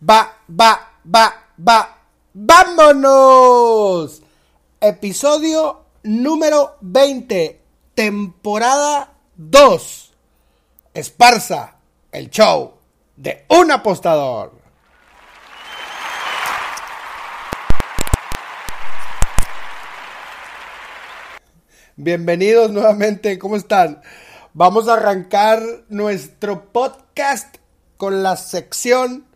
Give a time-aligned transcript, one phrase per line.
[0.00, 1.98] Va, va, va, va.
[2.32, 4.22] ¡Vámonos!
[4.80, 7.60] Episodio número 20,
[7.96, 10.12] temporada 2.
[10.94, 11.78] Esparza,
[12.12, 12.74] el show
[13.16, 14.52] de un apostador.
[21.96, 24.00] Bienvenidos nuevamente, ¿cómo están?
[24.54, 27.56] Vamos a arrancar nuestro podcast
[27.96, 29.27] con la sección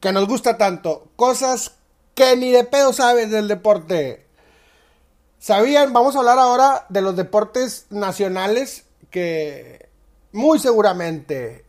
[0.00, 1.72] que nos gusta tanto, cosas
[2.14, 4.26] que ni de pedo sabes del deporte.
[5.38, 5.92] ¿Sabían?
[5.92, 9.88] Vamos a hablar ahora de los deportes nacionales que
[10.32, 11.64] muy seguramente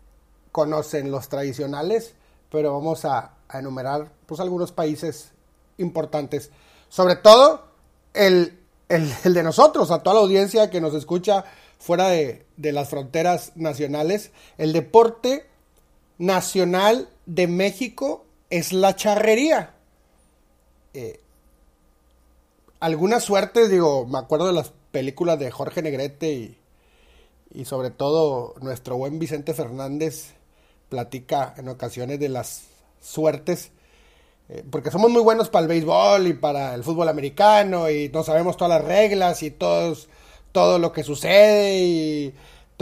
[0.51, 2.13] conocen los tradicionales,
[2.51, 5.31] pero vamos a, enumerar pues algunos países
[5.77, 6.51] importantes.
[6.87, 7.63] Sobre todo
[8.13, 8.59] el,
[8.89, 11.45] el, el, de nosotros, a toda la audiencia que nos escucha
[11.79, 14.31] fuera de, de las fronteras nacionales.
[14.59, 15.47] El deporte
[16.19, 19.73] nacional de México es la charrería.
[20.93, 21.19] Eh,
[22.79, 26.57] algunas suertes, digo, me acuerdo de las películas de Jorge Negrete y,
[27.53, 30.33] y sobre todo nuestro buen Vicente Fernández
[30.89, 32.63] platica en ocasiones de las
[33.01, 33.71] suertes,
[34.49, 38.23] eh, porque somos muy buenos para el béisbol y para el fútbol americano y no
[38.23, 40.09] sabemos todas las reglas y todos,
[40.51, 42.33] todo lo que sucede y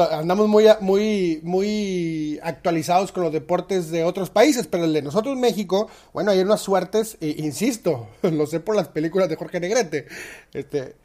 [0.03, 5.37] andamos muy, muy, muy actualizados con los deportes de otros países, pero el de nosotros
[5.37, 10.05] México, bueno, hay unas suertes, e, insisto, lo sé por las películas de Jorge Negrete,
[10.53, 10.95] este,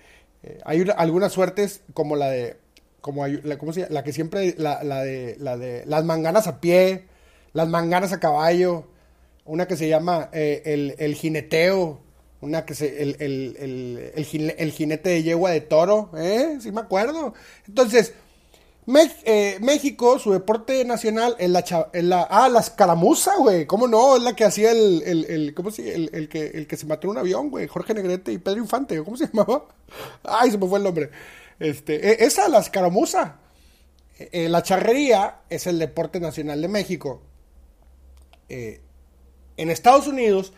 [0.42, 2.56] eh, hay una, algunas suertes como la de,
[3.00, 3.94] como hay, la, ¿cómo se llama?
[3.94, 7.06] la que siempre, la, la, de, la de las manganas a pie,
[7.52, 8.86] las manganas a caballo,
[9.44, 12.00] una que se llama eh, el, el jineteo,
[12.40, 14.12] una que se, el, el,
[14.58, 16.58] el jinete de yegua de toro, ¿eh?
[16.60, 17.34] Sí me acuerdo.
[17.68, 18.14] Entonces,
[18.86, 23.66] eh, México, su deporte nacional es la, ah, la escaramuza, güey.
[23.66, 24.16] ¿Cómo no?
[24.16, 27.06] Es la que hacía el, el, el ¿cómo se, el, que, el que se mató
[27.06, 27.68] en un avión, güey.
[27.68, 29.66] Jorge Negrete y Pedro Infante, ¿cómo se llamaba?
[30.24, 31.10] Ay, se me fue el nombre.
[31.60, 33.36] Este, e, esa, la escaramuza.
[34.18, 37.22] Eh, la charrería es el deporte nacional de México.
[38.48, 38.80] Eh,
[39.56, 40.52] en Estados Unidos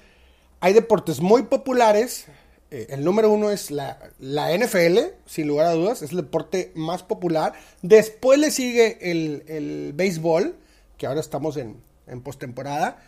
[0.60, 2.26] hay deportes muy populares
[2.74, 6.72] eh, el número uno es la, la, NFL, sin lugar a dudas, es el deporte
[6.74, 7.52] más popular.
[7.82, 10.56] Después le sigue el, el béisbol,
[10.98, 11.76] que ahora estamos en,
[12.08, 13.00] en postemporada.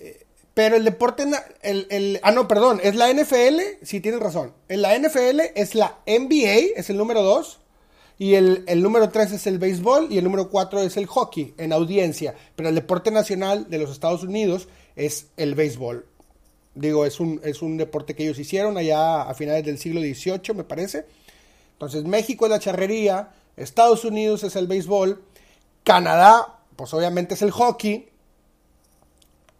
[0.00, 0.24] Eh,
[0.54, 1.24] pero el deporte,
[1.60, 4.54] el, el, ah, no, perdón, es la NFL, sí tienes razón.
[4.70, 7.60] En la NFL es la NBA, es el número dos.
[8.16, 11.52] Y el, el número tres es el béisbol y el número cuatro es el hockey
[11.58, 12.34] en audiencia.
[12.54, 16.06] Pero el deporte nacional de los Estados Unidos es el béisbol.
[16.76, 20.54] Digo, es un, es un deporte que ellos hicieron allá a finales del siglo XVIII,
[20.54, 21.06] me parece.
[21.72, 25.22] Entonces, México es la charrería, Estados Unidos es el béisbol,
[25.84, 28.10] Canadá, pues obviamente es el hockey.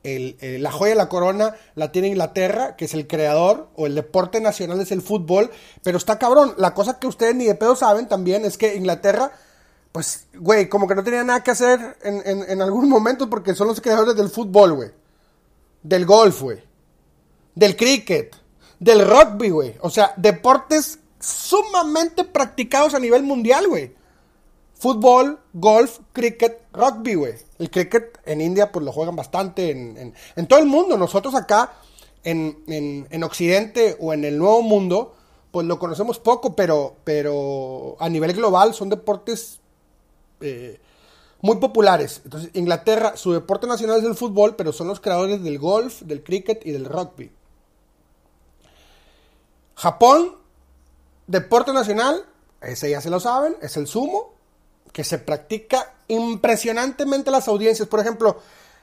[0.03, 3.87] El, el, la joya de la corona la tiene Inglaterra, que es el creador, o
[3.87, 5.51] el deporte nacional es el fútbol.
[5.83, 6.53] Pero está cabrón.
[6.59, 9.33] La cosa que ustedes ni de pedo saben también es que Inglaterra,
[9.91, 13.55] pues, güey, como que no tenía nada que hacer en, en, en algún momento porque
[13.55, 14.91] son los creadores del fútbol, güey.
[15.83, 16.66] Del golf, güey
[17.57, 18.37] del cricket,
[18.79, 19.75] del rugby, güey.
[19.81, 23.93] O sea, deportes sumamente practicados a nivel mundial, güey.
[24.75, 27.35] Fútbol, golf, cricket, rugby, güey.
[27.59, 30.99] El cricket en India pues lo juegan bastante, en, en, todo el mundo.
[30.99, 31.73] Nosotros acá
[32.23, 32.63] en,
[33.11, 35.15] en, Occidente o en el Nuevo Mundo
[35.51, 39.61] pues lo conocemos poco, pero, pero a nivel global son deportes
[40.43, 40.79] eh,
[41.41, 42.21] muy populares.
[42.25, 46.23] Entonces, Inglaterra, su deporte nacional es el fútbol, pero son los creadores del golf, del
[46.23, 47.31] cricket y del rugby.
[49.77, 50.35] Japón,
[51.27, 52.25] deporte nacional,
[52.61, 54.35] ese ya se lo saben, es el sumo,
[54.93, 57.87] que se practica impresionantemente las audiencias.
[57.87, 58.41] Por ejemplo,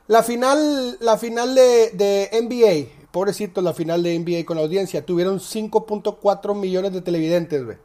[0.07, 5.05] la final, la final de, de NBA, pobrecito, la final de NBA con la audiencia,
[5.05, 7.77] tuvieron 5.4 millones de televidentes, güey.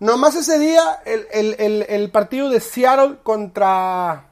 [0.00, 4.28] Nomás ese día, el, el, el, partido de Seattle contra.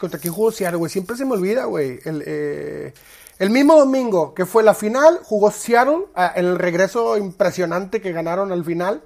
[0.00, 0.90] ¿Contra quién jugó Seattle, güey?
[0.90, 2.00] Siempre se me olvida, güey.
[2.04, 2.94] El, eh,
[3.38, 8.64] el mismo domingo que fue la final, jugó Seattle, el regreso impresionante que ganaron al
[8.64, 9.02] final.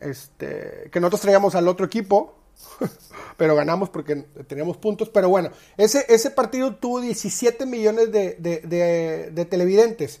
[0.00, 2.34] Este, que nosotros traíamos al otro equipo,
[3.36, 4.16] pero ganamos porque
[4.48, 5.08] teníamos puntos.
[5.10, 10.20] Pero bueno, ese, ese partido tuvo 17 millones de, de, de, de televidentes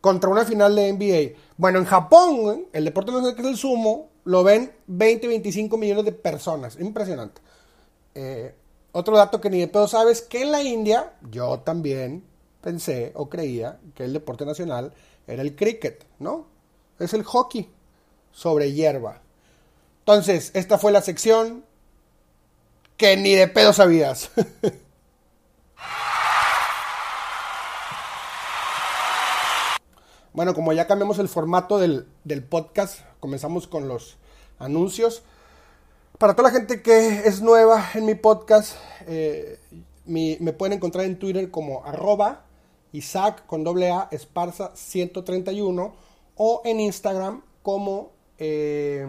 [0.00, 1.38] contra una final de NBA.
[1.56, 6.04] Bueno, en Japón, el deporte nacional que es el sumo, lo ven 20, 25 millones
[6.04, 6.76] de personas.
[6.80, 7.40] Impresionante.
[8.14, 8.54] Eh,
[8.92, 12.24] otro dato que ni de pedo sabes que en la India, yo también
[12.66, 14.92] pensé o creía que el deporte nacional
[15.28, 16.48] era el cricket, ¿no?
[16.98, 17.70] Es el hockey
[18.32, 19.22] sobre hierba.
[20.00, 21.64] Entonces, esta fue la sección
[22.96, 24.32] que ni de pedo sabías.
[30.32, 34.16] bueno, como ya cambiamos el formato del, del podcast, comenzamos con los
[34.58, 35.22] anuncios.
[36.18, 38.72] Para toda la gente que es nueva en mi podcast,
[39.06, 39.60] eh,
[40.04, 42.45] me pueden encontrar en Twitter como arroba
[42.92, 45.92] Isaac con doble A Esparza 131
[46.36, 49.06] o en Instagram como eh,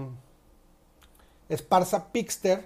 [1.49, 2.65] Esparza Pixter,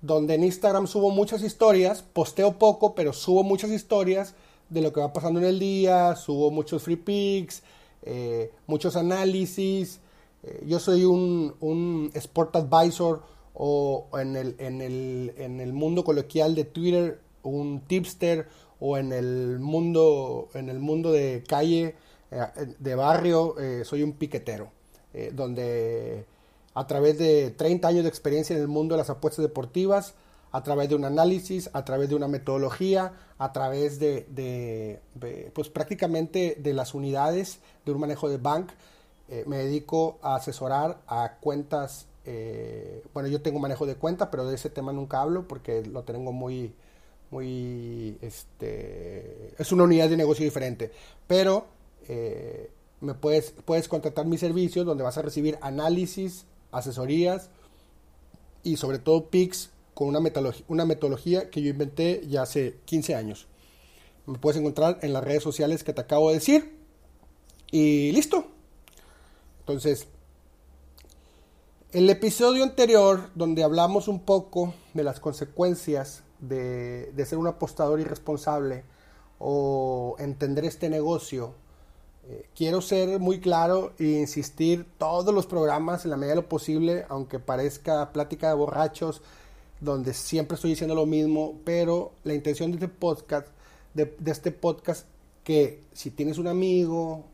[0.00, 4.34] donde en Instagram subo muchas historias, posteo poco, pero subo muchas historias
[4.68, 7.62] de lo que va pasando en el día, subo muchos free pics,
[8.02, 10.00] eh, muchos análisis.
[10.42, 13.22] Eh, yo soy un, un, sport advisor
[13.54, 18.48] o en el, en, el, en el mundo coloquial de Twitter, un tipster
[18.86, 21.94] o en el mundo, en el mundo de calle,
[22.30, 22.46] eh,
[22.78, 23.54] de barrio,
[23.84, 24.70] soy un piquetero,
[25.32, 26.26] donde
[26.74, 30.14] a través de 30 años de experiencia en el mundo de las apuestas deportivas,
[30.54, 35.00] a través de un análisis, a través de una metodología, a través de,
[35.52, 38.70] pues prácticamente de las unidades de un manejo de bank.
[39.28, 44.46] Eh, me dedico a asesorar a cuentas, eh, bueno, yo tengo manejo de cuenta, pero
[44.46, 46.74] de ese tema nunca hablo porque lo tengo muy,
[47.30, 50.92] muy, este, es una unidad de negocio diferente,
[51.26, 51.66] pero
[52.08, 57.50] eh, me puedes, puedes contratar mis servicios donde vas a recibir análisis, asesorías
[58.62, 63.14] y sobre todo PICs con una metodología, una metodología que yo inventé ya hace 15
[63.14, 63.46] años.
[64.26, 66.78] Me puedes encontrar en las redes sociales que te acabo de decir.
[67.70, 68.46] Y listo.
[69.60, 70.06] Entonces,
[71.92, 78.84] el episodio anterior, donde hablamos un poco de las consecuencias de, ser un apostador irresponsable
[79.38, 81.54] o entender este negocio,
[82.26, 86.48] eh, quiero ser muy claro e insistir todos los programas en la medida de lo
[86.48, 89.22] posible, aunque parezca plática de borrachos,
[89.80, 93.48] donde siempre estoy diciendo lo mismo, pero la intención de este podcast,
[93.92, 95.06] de, este podcast,
[95.42, 97.24] que si tienes un amigo,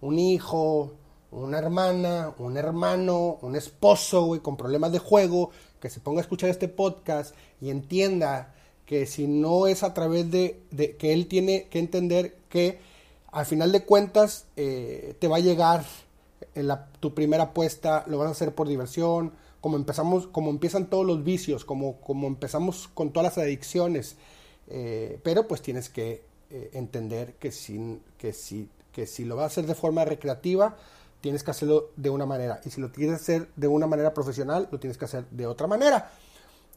[0.00, 0.92] un hijo,
[1.32, 5.50] una hermana, un hermano, un esposo, con problemas de juego,
[5.80, 8.54] que se ponga a escuchar este podcast y entienda
[8.86, 10.60] que si no es a través de,
[10.98, 12.78] que él tiene que entender que
[13.30, 15.84] al final de cuentas eh, te va a llegar
[17.00, 21.22] tu primera apuesta, lo vas a hacer por diversión, como empezamos, como empiezan todos los
[21.22, 24.16] vicios, como, como empezamos con todas las adicciones.
[24.68, 29.44] Eh, pero pues tienes que eh, entender que si, que, si, que si lo vas
[29.44, 30.76] a hacer de forma recreativa,
[31.20, 32.60] tienes que hacerlo de una manera.
[32.64, 35.66] Y si lo quieres hacer de una manera profesional, lo tienes que hacer de otra
[35.66, 36.10] manera.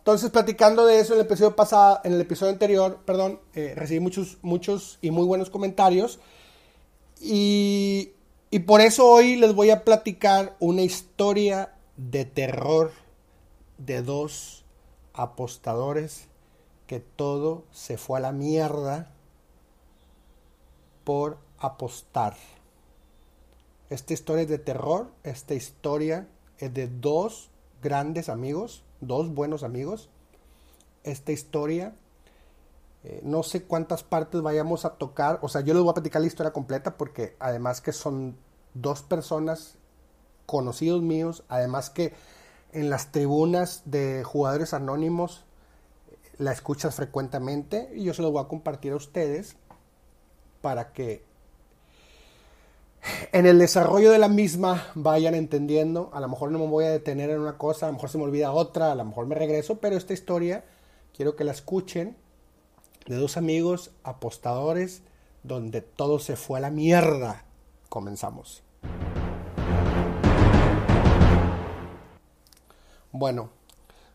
[0.01, 3.99] Entonces, platicando de eso en el episodio pasado, en el episodio anterior, perdón, eh, recibí
[3.99, 6.19] muchos, muchos y muy buenos comentarios.
[7.19, 8.09] Y,
[8.49, 12.91] y por eso hoy les voy a platicar una historia de terror
[13.77, 14.65] de dos
[15.13, 16.25] apostadores
[16.87, 19.11] que todo se fue a la mierda
[21.03, 22.35] por apostar.
[23.91, 26.27] Esta historia es de terror, esta historia
[26.57, 27.51] es de dos
[27.83, 30.09] grandes amigos, dos buenos amigos.
[31.03, 31.95] Esta historia,
[33.03, 36.21] eh, no sé cuántas partes vayamos a tocar, o sea, yo les voy a platicar
[36.21, 38.37] la historia completa porque además que son
[38.73, 39.77] dos personas
[40.45, 42.13] conocidos míos, además que
[42.71, 45.43] en las tribunas de jugadores anónimos
[46.37, 49.55] la escuchas frecuentemente y yo se lo voy a compartir a ustedes
[50.61, 51.23] para que
[53.31, 56.09] en el desarrollo de la misma vayan entendiendo.
[56.13, 58.17] A lo mejor no me voy a detener en una cosa, a lo mejor se
[58.17, 60.63] me olvida otra, a lo mejor me regreso, pero esta historia
[61.15, 62.15] quiero que la escuchen
[63.07, 65.01] de dos amigos apostadores
[65.43, 67.45] donde todo se fue a la mierda.
[67.89, 68.63] Comenzamos.
[73.11, 73.49] Bueno,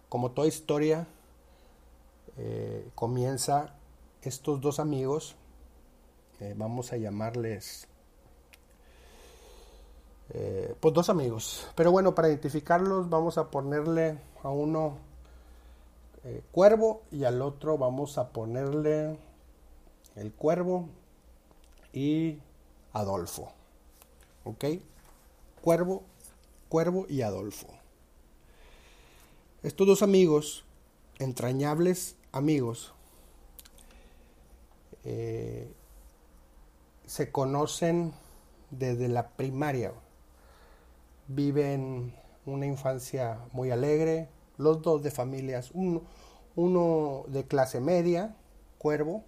[0.09, 1.07] como toda historia,
[2.39, 3.75] eh, comienza
[4.23, 5.37] estos dos amigos,
[6.41, 7.89] eh, vamos a llamarles,
[10.31, 14.99] eh, pues dos amigos, pero bueno, para identificarlos vamos a ponerle a uno
[16.51, 19.17] cuervo y al otro vamos a ponerle
[20.17, 20.89] el cuervo
[21.93, 22.39] y
[22.93, 23.53] Adolfo,
[24.45, 24.65] ¿ok?
[25.63, 26.03] Cuervo,
[26.69, 27.69] cuervo y Adolfo.
[29.63, 30.65] Estos dos amigos,
[31.19, 32.93] entrañables amigos,
[35.05, 35.73] eh,
[37.07, 38.13] se conocen
[38.71, 39.93] desde la primaria.
[41.29, 42.15] Viven
[42.45, 46.03] una infancia muy alegre, los dos de familias, uno,
[46.55, 48.37] uno de clase media,
[48.79, 49.25] Cuervo,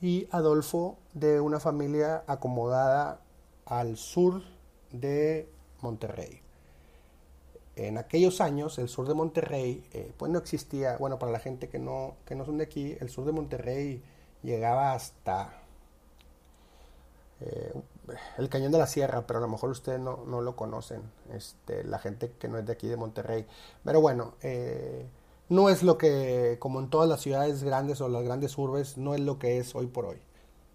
[0.00, 3.20] y Adolfo de una familia acomodada
[3.66, 4.42] al sur
[4.92, 5.48] de
[5.80, 6.40] Monterrey.
[7.76, 11.68] En aquellos años el sur de Monterrey, eh, pues no existía, bueno, para la gente
[11.68, 14.02] que no, que no son de aquí, el sur de Monterrey
[14.42, 15.52] llegaba hasta,
[17.40, 17.72] eh,
[18.36, 21.84] el Cañón de la Sierra, pero a lo mejor ustedes no, no lo conocen, este,
[21.84, 23.46] la gente que no es de aquí de Monterrey.
[23.84, 25.06] Pero bueno, eh,
[25.48, 29.14] no es lo que, como en todas las ciudades grandes o las grandes urbes, no
[29.14, 30.18] es lo que es hoy por hoy.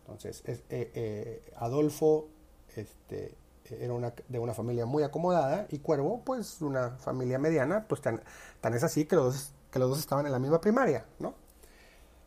[0.02, 2.28] Entonces, es, eh, eh, Adolfo
[2.76, 3.36] este,
[3.70, 8.22] era una, de una familia muy acomodada y Cuervo, pues una familia mediana, pues tan,
[8.64, 11.34] es así que los, dos, que los dos estaban en la misma primaria, ¿no?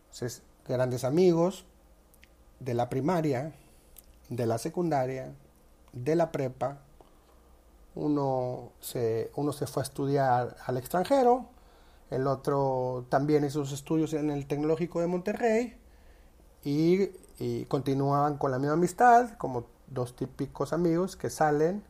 [0.04, 1.64] Entonces, grandes amigos
[2.60, 3.52] de la primaria,
[4.28, 5.32] de la secundaria,
[5.92, 6.78] de la prepa,
[7.94, 11.46] uno se, uno se fue a estudiar al extranjero,
[12.10, 15.76] el otro también hizo sus estudios en el Tecnológico de Monterrey
[16.62, 17.08] y,
[17.68, 21.82] continuaban con la misma amistad, como dos típicos amigos que salen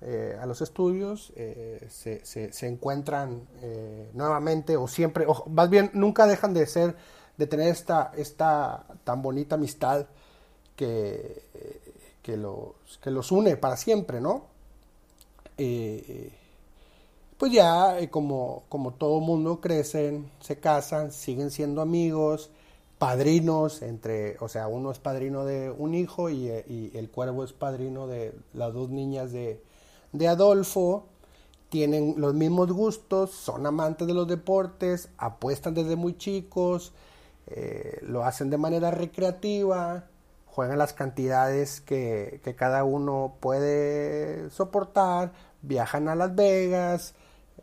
[0.00, 5.90] eh, a los estudios, eh, se, se, encuentran eh, nuevamente o siempre, o más bien
[5.92, 6.96] nunca dejan de ser,
[7.36, 10.06] de tener esta, esta tan bonita amistad
[10.76, 11.42] que,
[12.22, 14.50] que, los, que los une para siempre, ¿no?
[17.42, 22.50] pues ya eh, como, como todo mundo crecen, se casan, siguen siendo amigos,
[22.98, 27.52] padrinos, entre, o sea, uno es padrino de un hijo y, eh, el cuervo es
[27.52, 29.60] padrino de las dos niñas de,
[30.28, 31.06] Adolfo,
[31.68, 36.92] tienen los mismos gustos, son amantes de los deportes, apuestan desde muy chicos,
[37.48, 40.04] eh, lo hacen de manera recreativa,
[40.52, 45.32] juegan las cantidades que, que cada uno puede soportar,
[45.62, 47.14] viajan a Las Vegas,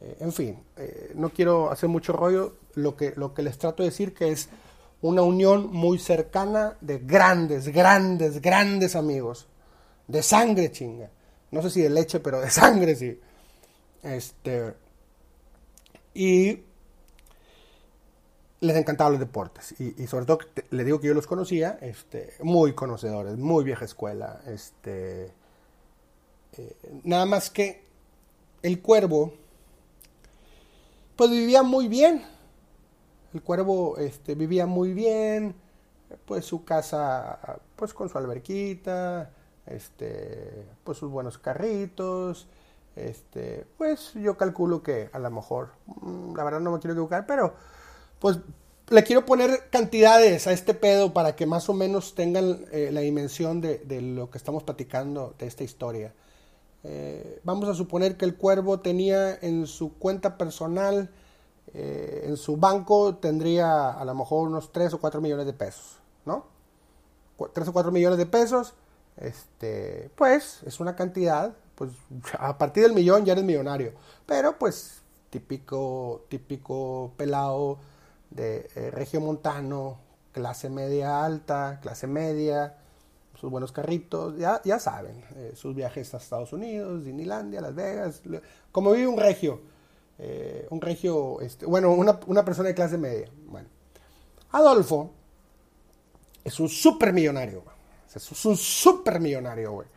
[0.02, 3.84] eh, en fin, eh, no quiero hacer mucho rollo, lo que, lo que les trato
[3.84, 4.50] de decir que es
[5.02, 9.48] una unión muy cercana de grandes, grandes, grandes amigos,
[10.08, 11.12] de sangre chinga,
[11.52, 13.20] no sé si de leche, pero de sangre sí.
[14.02, 14.74] Este,
[16.16, 16.64] y
[18.62, 20.40] les encantaban los deportes y, sobre todo
[20.70, 25.32] le digo que yo los conocía, este, muy conocedores, muy vieja escuela, este,
[26.58, 27.86] eh, nada más que
[28.62, 29.34] el cuervo
[31.20, 32.24] pues vivía muy bien.
[33.34, 35.54] El cuervo este, vivía muy bien,
[36.26, 39.30] pues su casa, pues con su alberquita,
[39.66, 42.48] este, pues sus buenos carritos,
[42.96, 47.26] este, pues yo calculo que a lo mejor, mm, la verdad no me quiero equivocar,
[47.28, 47.54] pero
[48.20, 48.40] pues
[48.90, 53.02] le quiero poner cantidades a este pedo para que más o menos tengan eh, la
[53.02, 56.14] dimensión de, lo que estamos platicando de esta historia.
[56.84, 61.10] Eh, vamos a suponer que el cuervo tenía en su cuenta personal,
[61.74, 66.00] eh, en su banco tendría a lo mejor unos 3 o 4 millones de pesos,
[66.26, 66.46] ¿no?
[67.54, 68.74] 3 o 4 millones de pesos,
[69.18, 71.92] este, pues es una cantidad, pues
[72.40, 73.94] a partir del millón ya eres millonario,
[74.26, 77.78] pero pues típico, típico pelado
[78.30, 80.00] de eh, regio montano,
[80.32, 82.76] clase media alta, clase media,
[83.40, 88.22] sus buenos carritos, ya, ya saben, eh, sus viajes a Estados Unidos, Disneylandia, Las Vegas,
[88.72, 89.62] como vive un regio,
[90.18, 93.30] eh, un regio, este, bueno, una, persona de clase media.
[93.48, 93.70] Bueno,
[94.52, 95.12] Adolfo
[96.44, 97.64] es un super millonario,
[98.14, 99.88] es un super millonario, güey.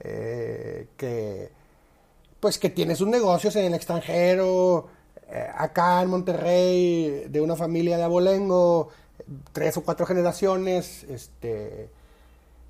[0.00, 1.52] Eh, que,
[2.40, 4.88] pues que tiene sus negocios en el extranjero,
[5.56, 8.88] acá en Monterrey, de una familia de abolengo,
[9.52, 11.90] tres o cuatro generaciones, este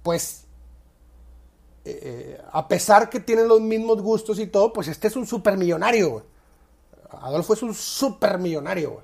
[0.03, 0.45] pues
[1.85, 5.27] eh, eh, a pesar que tienen los mismos gustos y todo, pues este es un
[5.27, 6.25] supermillonario,
[7.11, 9.03] Adolfo es un supermillonario,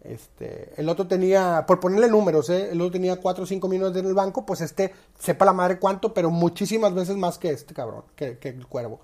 [0.00, 2.70] Este, el otro tenía, por ponerle números, ¿eh?
[2.70, 5.80] el otro tenía 4 o 5 millones en el banco, pues este, sepa la madre
[5.80, 9.00] cuánto, pero muchísimas veces más que este cabrón, que, el cuervo.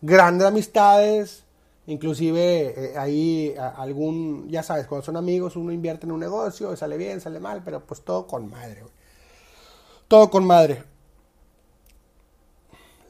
[0.00, 1.44] Grandes amistades,
[1.86, 7.20] inclusive ahí algún, ya sabes, cuando son amigos uno invierte en un negocio, sale bien,
[7.20, 8.82] sale mal, pero pues todo con madre.
[10.08, 10.84] Todo con madre.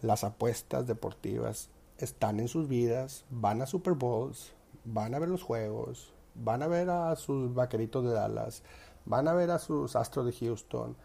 [0.02, 1.68] Las apuestas deportivas
[1.98, 4.52] están en sus vidas, van a Super Bowls,
[4.84, 8.62] van a ver los juegos, van a ver a sus vaqueritos de Dallas,
[9.04, 10.96] van a ver a sus astros de Houston,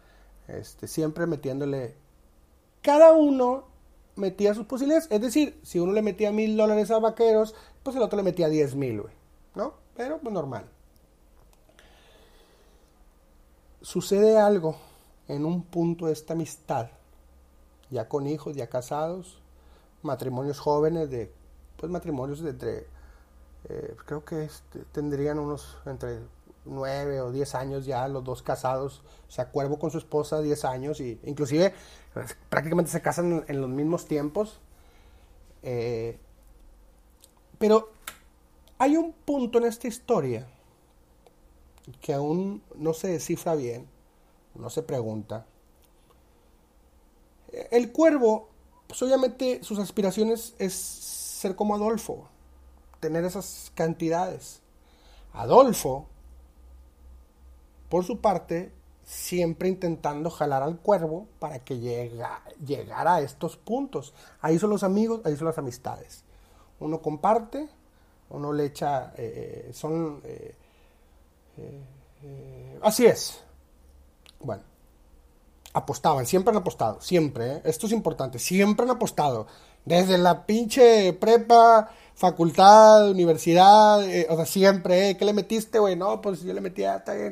[0.48, 1.96] este, siempre metiéndole.
[2.82, 3.71] Cada uno
[4.16, 5.08] metía sus posibilidades.
[5.10, 8.48] Es decir, si uno le metía mil dólares a vaqueros, pues el otro le metía
[8.48, 9.14] diez mil, güey.
[9.54, 9.74] ¿No?
[9.96, 10.68] Pero pues normal.
[13.80, 14.76] Sucede algo
[15.28, 16.88] en un punto de esta amistad,
[17.90, 19.40] ya con hijos, ya casados,
[20.02, 21.32] matrimonios jóvenes de,
[21.76, 22.86] pues matrimonios entre,
[23.68, 24.48] eh, creo que
[24.92, 26.20] tendrían unos entre
[26.64, 31.00] nueve o diez años ya los dos casados, se acuerdo con su esposa diez años
[31.00, 31.74] y inclusive
[32.14, 34.60] pues, prácticamente se casan en, los mismos tiempos.
[35.62, 36.18] Eh,
[37.58, 37.90] pero
[38.78, 40.46] hay un punto en esta historia
[42.00, 43.88] que aún no se descifra bien
[44.54, 45.46] no se pregunta,
[47.70, 48.48] El cuervo,
[48.86, 52.28] pues obviamente sus aspiraciones es ser como Adolfo,
[52.98, 54.62] tener esas cantidades.
[55.34, 56.06] Adolfo,
[57.92, 58.72] por su parte,
[59.04, 64.14] siempre intentando jalar al cuervo para que llega, llegara a estos puntos.
[64.40, 66.24] Ahí son los amigos, ahí son las amistades.
[66.80, 67.68] Uno comparte,
[68.30, 70.22] uno le echa, eh, son...
[70.24, 70.54] Eh,
[71.58, 73.44] eh, así es.
[74.40, 74.62] Bueno,
[75.74, 79.48] apostaban, siempre han apostado, siempre, esto es importante, siempre han apostado.
[79.84, 85.96] Desde la pinche prepa, facultad, universidad, eh, o sea, siempre, eh, ¿qué le metiste, güey?
[85.96, 86.82] No, pues yo le metí,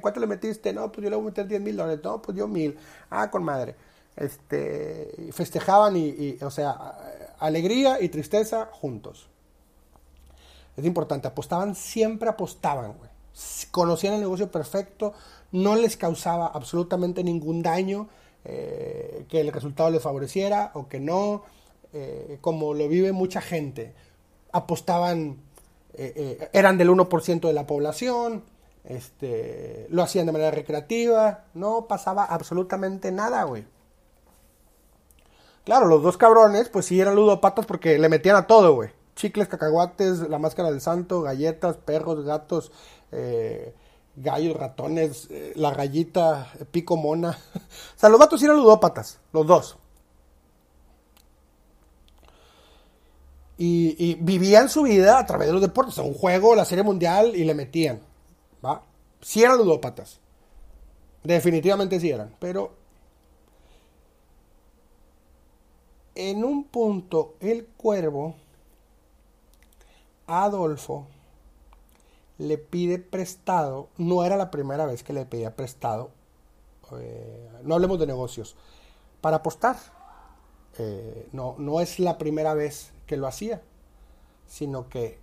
[0.01, 0.73] ¿cuánto le metiste?
[0.73, 2.77] No, pues yo le voy a meter 10 mil dólares, no, pues yo mil,
[3.11, 3.77] ah, con madre.
[4.17, 6.97] Este, festejaban y, o sea,
[7.39, 9.29] alegría y tristeza juntos.
[10.77, 13.11] Es importante, apostaban, siempre apostaban, güey.
[13.71, 15.15] Conocían el negocio perfecto,
[15.53, 18.09] no les causaba absolutamente ningún daño,
[18.45, 21.43] eh, que el resultado les favoreciera o que no
[21.93, 23.93] eh, como lo vive mucha gente.
[24.53, 25.39] Apostaban,
[25.95, 28.45] eh, eh, eran del 1% de la población,
[28.85, 33.67] este, lo hacían de manera recreativa, no pasaba absolutamente nada, güey.
[35.65, 38.91] Claro, los dos cabrones, pues sí eran ludopatas porque le metían a todo, güey.
[39.15, 42.73] Chicles, cacahuates, la máscara del santo, galletas, perros, gatos,
[44.17, 47.39] gallos, ratones, la gallita, pico mona.
[47.55, 49.80] o sea, los vatos eran ludópatas, los dos.
[53.63, 57.45] Y, vivían su vida a través de los deportes, un juego, la serie mundial y
[57.45, 58.01] le metían.
[58.65, 58.83] ¿va?
[59.21, 60.19] Sí eran ludópatas.
[61.23, 62.35] Definitivamente sí eran.
[62.39, 62.73] Pero
[66.15, 68.35] en un punto el cuervo,
[70.27, 71.07] Adolfo,
[72.39, 76.11] le pide prestado, no era la primera vez que le pedía prestado,
[76.93, 78.57] eh, no hablemos de negocios,
[79.21, 79.77] para apostar.
[80.79, 83.61] Eh, no, no es la primera vez que lo hacía,
[84.47, 85.19] sino que,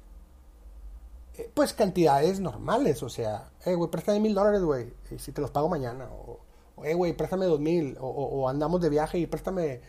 [1.37, 5.39] eh, pues cantidades normales, o sea, eh, güey, préstame mil dólares, güey, y si te
[5.39, 9.79] los pago mañana, o, eh, güey, préstame dos mil, o, andamos de viaje y préstame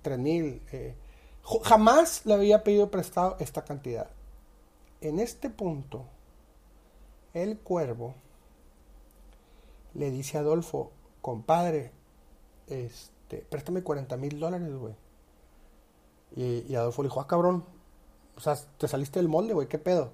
[0.00, 0.62] tres mil.
[0.72, 0.94] Eh.
[1.64, 4.08] Jamás le había pedido prestado esta cantidad.
[5.02, 6.06] En este punto,
[7.34, 8.14] el cuervo
[9.92, 11.90] le dice a Adolfo, compadre,
[12.66, 14.94] este, préstame 40 mil dólares, güey.
[16.36, 17.64] Y, Adolfo le dijo, ah, cabrón,
[18.36, 20.10] o sea, te saliste del molde, güey, ¿qué pedo?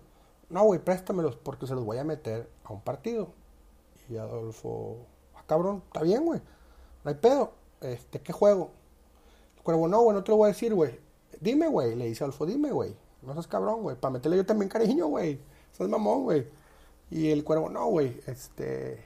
[0.51, 3.29] No, güey, préstamelos porque se los voy a meter a un partido.
[4.09, 4.97] Y Adolfo,
[5.37, 6.41] ah, cabrón, está bien, güey,
[7.05, 7.53] no hay pedo.
[7.81, 8.71] Este, ¿qué juego?
[9.57, 10.99] El cuervo, no, güey, no te lo voy a decir, güey.
[11.41, 12.97] Dime, güey, le dice Adolfo, dime, güey.
[13.23, 15.41] No seas cabrón, güey, para meterle yo también cariño, güey.
[15.73, 16.47] Seas mamón, güey.
[17.11, 19.05] Y el cuervo, no, güey, este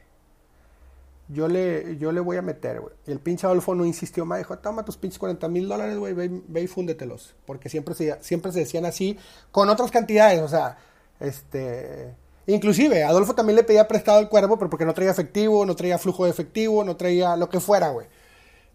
[1.32, 2.94] yo le, yo le voy a meter, güey.
[3.06, 6.14] Y el pinche Adolfo no insistió más, dijo, toma tus pinches 40 mil dólares, güey,
[6.14, 7.34] ve, y fúndetelos.
[7.46, 9.18] Porque siempre se, siempre se decían así,
[9.50, 10.78] con otras cantidades, o sea,
[11.20, 12.14] este...
[12.46, 15.96] Inclusive, Adolfo también le pedía prestado el cuervo, pero porque no traía efectivo, no traía
[15.96, 18.08] flujo de efectivo, no traía lo que fuera, güey.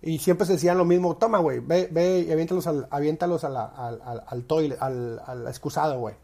[0.02, 3.58] Y siempre se decían lo mismo, toma, güey, ve, ve y aviéntalos al, aviéntalos al,
[3.58, 6.15] al, al, al, toilet, al, al excusado, güey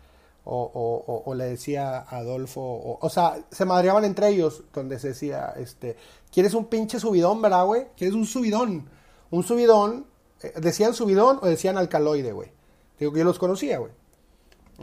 [0.45, 5.95] o, le decía Adolfo, o, sea, se madreaban entre ellos, donde se decía, este,
[6.31, 7.87] ¿quieres un pinche subidón, verdad, güey?
[7.95, 8.89] ¿Quieres un subidón?
[9.31, 10.05] Un subidón,
[10.41, 12.51] eh, decían subidón o decían alcaloide, güey.
[12.99, 13.91] Digo que yo los conocía, güey.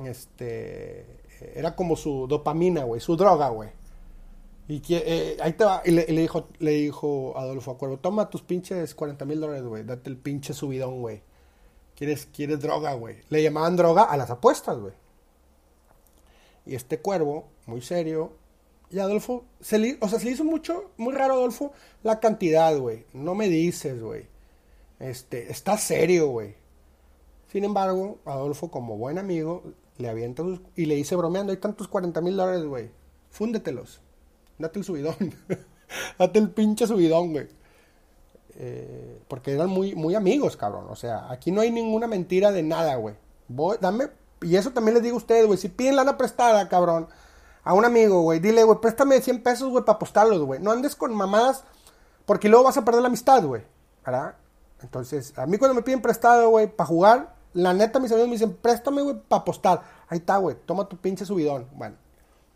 [0.06, 1.06] Este,
[1.54, 3.70] era como su dopamina, güey, su droga, güey.
[4.68, 8.94] Y eh, ahí te va, y le, dijo, le dijo Adolfo Acuerdo, toma tus pinches
[8.94, 11.22] 40 mil dólares, güey, date el pinche subidón, güey.
[11.96, 13.16] ¿Quieres, quieres droga, güey.
[13.28, 14.94] Le llamaban droga a las apuestas, güey.
[16.70, 18.30] Y este cuervo, muy serio.
[18.92, 21.72] Y Adolfo, se le, o sea, se le hizo mucho, muy raro Adolfo,
[22.04, 23.06] la cantidad, güey.
[23.12, 24.28] No me dices, güey.
[25.00, 26.54] Este, está serio, güey.
[27.50, 29.64] Sin embargo, Adolfo, como buen amigo,
[29.98, 30.44] le avienta
[30.76, 32.90] y le dice bromeando, hay tantos 40 mil dólares, güey.
[33.30, 34.00] Fúndetelos.
[34.56, 35.16] Date el subidón.
[36.20, 37.48] Date el pinche subidón, güey.
[38.54, 40.84] Eh, porque eran muy, muy amigos, cabrón.
[40.88, 43.16] O sea, aquí no hay ninguna mentira de nada, güey.
[43.80, 45.58] Dame y eso también les digo a ustedes, güey.
[45.58, 47.08] Si piden lana prestada, cabrón,
[47.62, 50.60] a un amigo, güey, dile, güey, préstame 100 pesos, güey, para apostarlos, güey.
[50.60, 51.64] No andes con mamadas,
[52.26, 53.62] porque luego vas a perder la amistad, güey.
[54.04, 54.34] ¿Verdad?
[54.82, 58.34] Entonces, a mí cuando me piden prestado, güey, para jugar, la neta, mis amigos me
[58.34, 59.82] dicen, préstame, güey, para apostar.
[60.08, 61.68] Ahí está, güey, toma tu pinche subidón.
[61.74, 61.96] Bueno,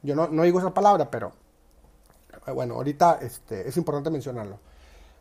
[0.03, 1.33] yo no, no digo esa palabra, pero
[2.53, 4.59] bueno, ahorita este, es importante mencionarlo.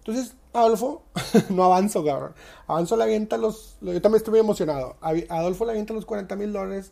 [0.06, 1.04] Entonces, Adolfo,
[1.50, 2.34] no avanzo, cabrón.
[2.68, 3.78] Adolfo le avienta los.
[3.80, 4.98] Yo también estuve emocionado.
[5.02, 6.92] Adolfo le avienta los 40 mil dólares.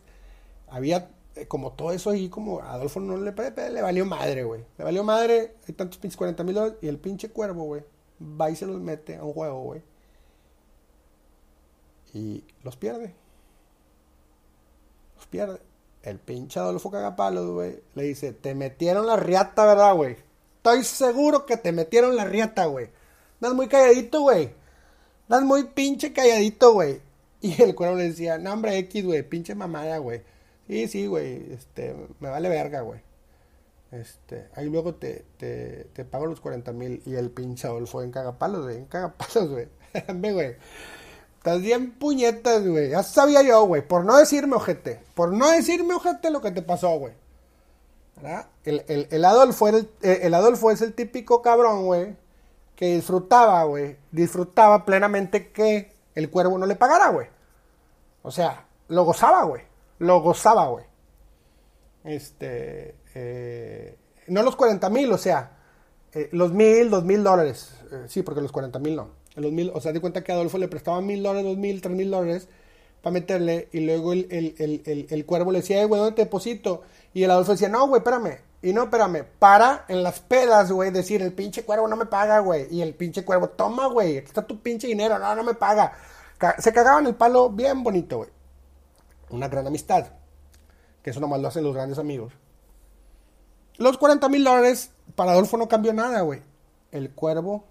[0.70, 4.64] Había eh, como todo eso ahí, como Adolfo no le, le valió madre, güey.
[4.78, 5.56] Le valió madre.
[5.68, 6.78] Hay tantos pinches 40 mil dólares.
[6.82, 7.84] Y el pinche cuervo, güey,
[8.22, 9.82] va y se los mete a un juego, güey.
[12.14, 13.14] Y los pierde.
[15.18, 15.60] Los pierde.
[16.04, 20.16] El pinche Adolfo Cagapalos, güey, le dice, te metieron la riata, ¿verdad, güey?
[20.58, 22.90] Estoy seguro que te metieron la riata, güey.
[23.42, 24.52] Estás muy calladito, güey.
[25.24, 27.02] Estás muy pinche calladito, güey.
[27.42, 30.22] Y el cuervo le decía, no, hombre, X, güey, pinche mamada, güey.
[30.68, 33.00] Sí, sí, güey, este, me vale verga, güey.
[33.90, 37.02] Este, ahí luego te, te, pago los 40 mil.
[37.04, 39.68] Y el pinche Adolfo en cagapalos, güey, en cagapalos, güey.
[40.34, 40.56] güey.
[41.38, 42.92] Estás bien puñetas, güey.
[42.92, 43.82] Ya sabía yo, güey.
[43.82, 45.02] Por no decirme, ojete.
[45.16, 47.16] Por no decirme, ojete, lo que te pasó, güey.
[48.18, 48.46] ¿Verdad?
[48.66, 52.16] El, el, el, Adolfo el, el Adolfo es el típico cabrón, güey.
[52.76, 53.98] Que disfrutaba, güey.
[54.12, 57.28] Disfrutaba plenamente que el cuervo no le pagara, güey.
[58.24, 59.64] O sea, lo gozaba, güey.
[60.00, 60.86] Lo gozaba, güey.
[62.04, 62.96] Este.
[63.14, 65.52] Eh, no los 40 mil, o sea,
[66.14, 67.76] eh, los mil, dos mil dólares.
[67.92, 69.10] Eh, sí, porque los 40 mil no.
[69.36, 71.96] Los mil, o sea, di cuenta que Adolfo le prestaba mil dólares, dos mil, tres
[71.96, 72.48] mil dólares
[73.02, 73.70] para meterle.
[73.72, 76.84] Y luego el, el, el, el cuervo le decía, güey, ¿dónde te deposito?
[77.14, 78.40] Y el Adolfo decía, no, güey, espérame.
[78.62, 82.40] Y no, espérame, para en las pedas, güey, decir, el pinche cuervo no me paga,
[82.40, 82.68] güey.
[82.70, 85.94] Y el pinche cuervo, toma, güey, aquí está tu pinche dinero, no, no me paga.
[86.60, 88.30] Se cagaban el palo bien bonito, güey.
[89.32, 90.08] Una gran amistad.
[91.02, 92.34] Que eso nomás lo hacen los grandes amigos.
[93.78, 96.44] Los 40 mil dólares para Adolfo no cambió nada, güey.
[96.92, 97.66] El cuervo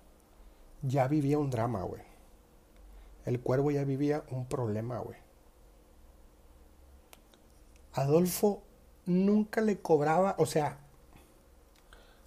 [0.82, 2.02] ya vivía un drama, güey.
[3.26, 5.18] El cuervo ya vivía un problema, güey.
[7.92, 8.62] Adolfo
[9.06, 10.78] nunca le cobraba, o sea,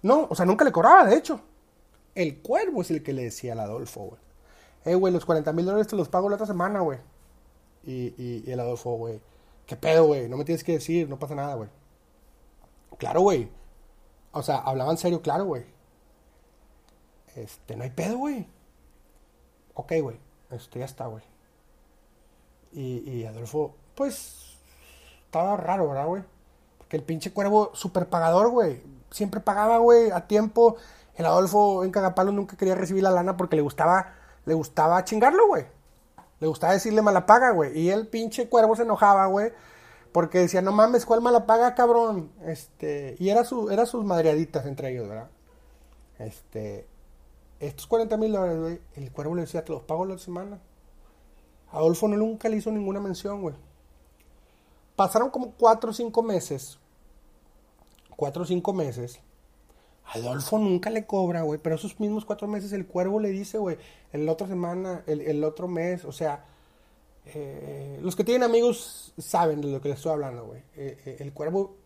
[0.04, 1.40] no, o sea, nunca le cobraba, de hecho.
[2.14, 4.20] El cuervo es el que le decía al Adolfo, güey.
[4.84, 6.98] Eh, güey, los 40 mil dólares te los pago la otra semana, güey.
[7.84, 9.18] Y, y, el Adolfo, güey,
[9.66, 10.28] ¿qué pedo, güey?
[10.28, 11.70] No me tienes que decir, no pasa nada, güey.
[12.98, 13.48] Claro, güey.
[14.32, 15.64] O sea, hablaban serio, claro, güey.
[17.34, 18.46] Este, no hay pedo, güey.
[19.72, 20.18] Ok, güey.
[20.50, 21.24] Este, ya está, güey.
[22.72, 24.58] Y, y Adolfo, pues,
[25.24, 26.24] estaba raro, ¿verdad, güey?
[26.76, 28.93] Porque el pinche cuervo, super pagador, güey.
[29.14, 30.74] Siempre pagaba, güey, a tiempo.
[31.14, 34.12] El Adolfo en Cagapalo nunca quería recibir la lana porque le gustaba,
[34.44, 35.66] le gustaba chingarlo, güey.
[36.40, 37.78] Le gustaba decirle mala paga, güey.
[37.78, 39.52] Y el pinche cuervo se enojaba, güey.
[40.10, 42.32] Porque decía, no mames, ¿cuál mala paga, cabrón?
[42.44, 45.30] Este, y era, su, era sus madreaditas entre ellos, ¿verdad?
[46.18, 46.88] Este,
[47.60, 50.58] estos 40 mil dólares, güey, el cuervo le decía, te los pago la semana.
[51.70, 53.54] Adolfo no nunca le hizo ninguna mención, güey.
[54.96, 56.80] Pasaron como 4 o 5 meses.
[58.16, 59.20] 4 o 5 meses.
[60.06, 61.58] Adolfo nunca le cobra, güey.
[61.62, 63.78] Pero esos mismos 4 meses el cuervo le dice, güey,
[64.12, 66.44] en la otra semana, el, el otro mes, o sea,
[67.26, 70.60] eh, los que tienen amigos saben de lo que les estoy hablando, güey.
[70.76, 71.76] Eh, eh, el cuervo,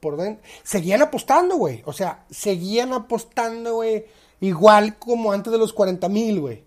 [0.00, 1.82] por dentro, seguían apostando, güey.
[1.86, 4.06] O sea, seguían apostando, güey
[4.40, 6.64] Igual como antes de los 40 mil, güey.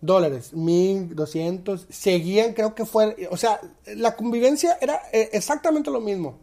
[0.00, 1.86] Dólares, mil, doscientos.
[1.90, 3.28] Seguían, creo que fue.
[3.30, 6.38] O sea, la convivencia era exactamente lo mismo.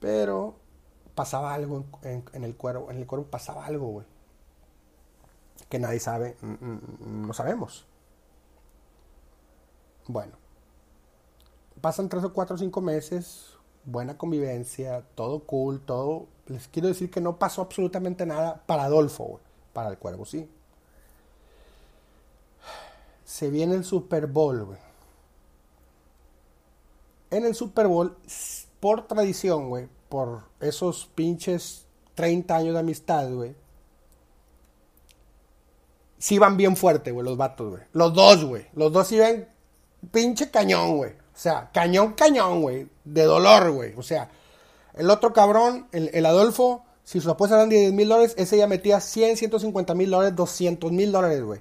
[0.00, 0.56] Pero
[1.14, 2.90] pasaba algo en, el cuerpo.
[2.90, 4.06] En el cuerpo pasaba algo, güey.
[5.68, 6.36] Que nadie sabe.
[6.40, 7.86] No sabemos.
[10.06, 10.32] Bueno.
[11.80, 13.54] Pasan tres o cuatro o cinco meses.
[13.84, 15.04] Buena convivencia.
[15.14, 15.80] Todo cool.
[15.80, 19.40] Todo les quiero decir que no pasó absolutamente nada para Adolfo,
[19.72, 20.50] Para el cuervo, sí.
[23.24, 24.78] Se viene el Super Bowl, güey.
[27.30, 28.16] En el Super Bowl,
[28.80, 33.54] por tradición, güey, por esos pinches 30 años de amistad, güey.
[36.18, 37.82] Sí van bien fuerte, güey, los vatos, güey.
[37.92, 38.66] Los dos, güey.
[38.74, 39.48] Los dos iban
[40.10, 41.12] pinche cañón, güey.
[41.12, 42.88] O sea, cañón, cañón, güey.
[43.04, 43.94] De dolor, güey.
[43.96, 44.28] O sea,
[44.94, 48.66] el otro cabrón, el, Adolfo, si sus apuestas eran de 10 mil dólares, ese ya
[48.66, 51.60] metía 100, 150 mil dólares, 200 mil dólares, güey.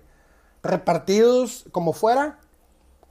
[0.62, 2.40] Repartidos como fuera,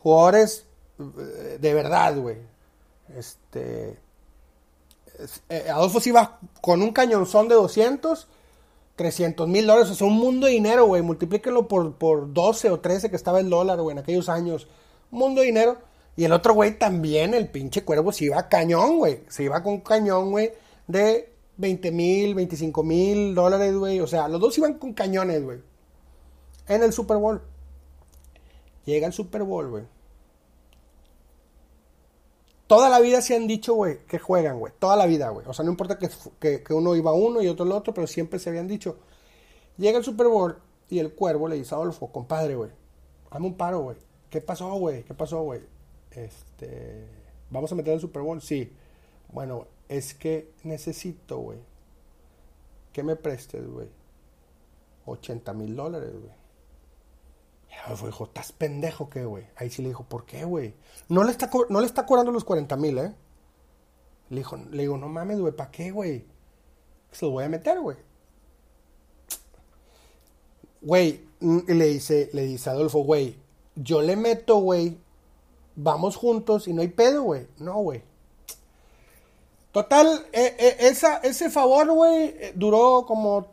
[0.03, 0.67] jugadores
[0.99, 2.37] eh, de verdad, güey.
[3.17, 3.99] Este.
[5.49, 8.29] Eh, Adolfo se iba con un cañonzón de 200,
[8.95, 11.03] 300 mil dólares, o sea, un mundo de dinero, güey.
[11.03, 14.69] Multiplíquenlo por, por 12 o 13 que estaba el dólar, güey, en aquellos años.
[15.11, 15.79] Un mundo de dinero.
[16.17, 19.21] Y el otro güey también, el pinche cuervo, se iba a cañón, güey.
[19.29, 20.53] Se iba con cañón, güey,
[20.89, 24.01] de 20 mil, 25 mil dólares, güey.
[24.01, 25.61] O sea, los dos iban con cañones, güey.
[26.67, 27.41] En el Super Bowl.
[28.85, 29.85] Llega el Super Bowl, güey.
[32.69, 34.75] Toda la vida se han dicho, güey, que juegan, güey.
[34.79, 35.47] Toda la vida, güey.
[35.49, 38.39] O sea, no importa que, que, uno iba uno y otro el otro, pero siempre
[38.39, 38.99] se habían dicho.
[39.79, 40.59] Llega el Super Bowl
[40.91, 42.71] y el cuervo le dice a Adolfo, compadre, güey,
[43.31, 43.97] hazme un paro, güey.
[44.29, 45.03] ¿Qué pasó, güey?
[45.05, 45.63] ¿Qué pasó, güey?
[46.11, 47.07] Este,
[47.51, 48.43] ¿Vamos a meter el Super Bowl?
[48.43, 48.71] Sí.
[49.33, 51.59] Bueno, es que necesito, güey,
[52.93, 53.89] que me prestes, güey,
[55.07, 56.39] 80 mil dólares, güey.
[57.85, 59.47] Adolfo dijo, ¿estás pendejo qué, güey?
[59.57, 60.75] Ahí sí le dijo, ¿por qué, güey?
[61.09, 63.15] No le está, no le está cobrando los 40 mil, ¿eh?
[64.31, 66.27] Le, dijo, le digo, no mames, güey, ¿para qué, güey?
[67.13, 67.97] Se lo voy a meter, güey.
[70.83, 73.37] Güey, le dice, le dice Adolfo, güey,
[73.75, 74.99] yo le meto, güey,
[75.77, 77.47] vamos juntos y no hay pedo, güey.
[77.59, 78.03] No, güey.
[79.73, 83.53] Total, eh, eh, esa, ese favor, güey, duró como,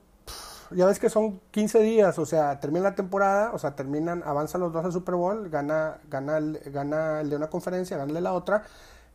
[0.71, 4.61] ya ves que son 15 días, o sea, termina la temporada, o sea, terminan, avanzan
[4.61, 8.15] los dos al Super Bowl, gana, gana, el, gana el de una conferencia, gana el
[8.15, 8.63] de la otra,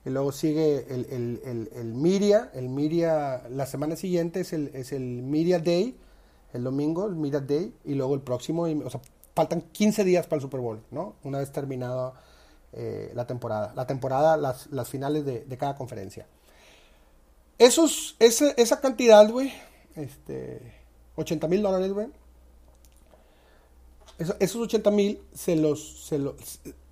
[0.04, 4.70] y luego sigue el, el, el, el Miria, el Miria, la semana siguiente es el,
[4.74, 5.98] es el Miria Day,
[6.52, 9.00] el domingo, el Miria Day, y luego el próximo, o sea,
[9.34, 11.14] faltan 15 días para el Super Bowl, ¿no?
[11.24, 12.14] Una vez terminada
[13.14, 16.26] la temporada, la temporada, las, las finales de, de cada conferencia.
[17.58, 19.52] Esos, esa, esa cantidad, güey,
[19.96, 20.79] este,
[21.20, 22.09] 80 mil dólares, güey.
[24.38, 26.35] esos 80 mil se los, se los,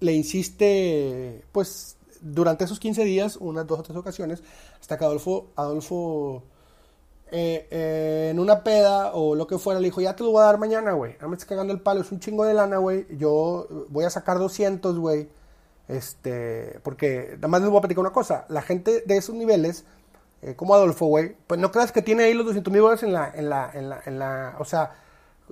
[0.00, 4.42] le insiste, pues, durante esos 15 días, unas dos o tres ocasiones,
[4.80, 6.42] hasta que Adolfo, Adolfo,
[7.30, 10.42] eh, eh, en una peda o lo que fuera, le dijo, ya te lo voy
[10.42, 11.16] a dar mañana, güey.
[11.20, 13.06] No me estés cagando el palo, es un chingo de lana, güey.
[13.16, 15.28] Yo voy a sacar 200, güey.
[15.88, 18.46] Este, porque, nada más les voy a platicar una cosa.
[18.48, 19.84] La gente de esos niveles
[20.42, 23.12] eh, como Adolfo, güey, pues no creas que tiene ahí los 200 mil dólares en
[23.12, 24.92] la, en la, en la, en la, o sea,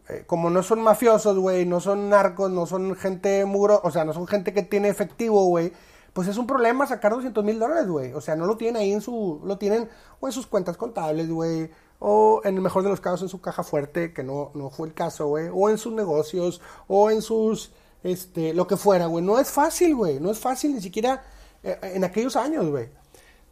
[0.09, 4.05] eh, como no son mafiosos, güey, no son narcos, no son gente muro, o sea,
[4.05, 5.73] no son gente que tiene efectivo, güey,
[6.13, 8.93] pues es un problema sacar 200 mil dólares, güey, o sea, no lo tienen ahí
[8.93, 9.89] en su, lo tienen
[10.21, 13.41] o en sus cuentas contables, güey, o en el mejor de los casos en su
[13.41, 17.23] caja fuerte, que no, no fue el caso, güey, o en sus negocios, o en
[17.23, 17.73] sus,
[18.05, 21.25] este, lo que fuera, güey, no es fácil, güey, no es fácil ni siquiera
[21.63, 22.89] eh, en aquellos años, güey.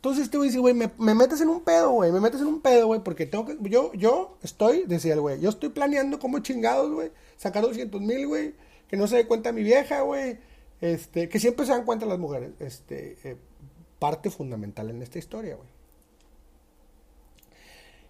[0.05, 2.61] Entonces este güey dice, güey, me, metes en un pedo, güey, me metes en un
[2.61, 6.41] pedo, güey, porque tengo que, yo, yo estoy, decía el güey, yo estoy planeando como
[6.41, 8.55] chingados, güey, sacar 200 mil, güey,
[8.87, 10.39] que no se dé cuenta mi vieja, güey,
[10.83, 13.39] este, que siempre se dan cuenta las mujeres, este, eh,
[13.99, 15.69] parte fundamental en esta historia, güey.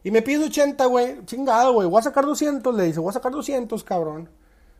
[0.02, 3.12] Y me pides 80, güey, chingado, güey, voy a sacar 200, le dice, voy a
[3.12, 4.28] sacar 200, cabrón,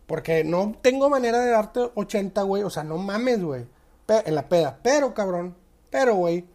[0.08, 3.66] porque no tengo manera de darte 80, güey, o sea, no mames, güey,
[4.08, 5.54] en la peda, pero, cabrón,
[5.90, 6.52] pero, güey,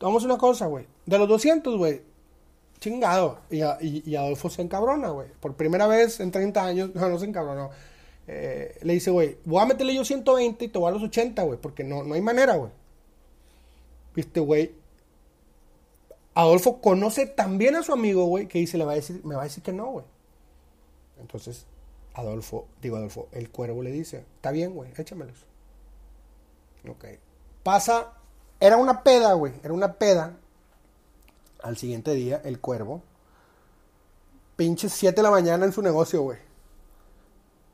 [0.00, 0.86] Vamos una cosa, güey.
[1.06, 2.02] De los 200, güey.
[2.80, 3.40] Chingado.
[3.50, 5.28] Y, Adolfo se encabrona, güey.
[5.40, 6.90] Por primera vez en 30 años.
[6.94, 7.70] No, no se encabronó.
[8.26, 11.42] Eh, le dice, güey, voy a meterle yo 120 y te voy a los 80,
[11.42, 11.58] güey.
[11.60, 12.70] Porque no, no hay manera, güey.
[14.14, 14.72] Viste, güey.
[16.34, 19.40] Adolfo conoce también a su amigo, güey, que dice, le va a decir, me va
[19.40, 20.04] a decir que no, güey.
[21.20, 21.66] Entonces,
[22.14, 25.46] Adolfo, digo Adolfo, el cuervo le dice, está bien, güey, échamelos.
[26.88, 27.06] Ok.
[27.64, 28.17] Pasa
[28.60, 29.52] era una peda, güey.
[29.62, 30.36] Era una peda.
[31.62, 33.02] Al siguiente día, el cuervo.
[34.56, 36.38] Pinches 7 de la mañana en su negocio, güey.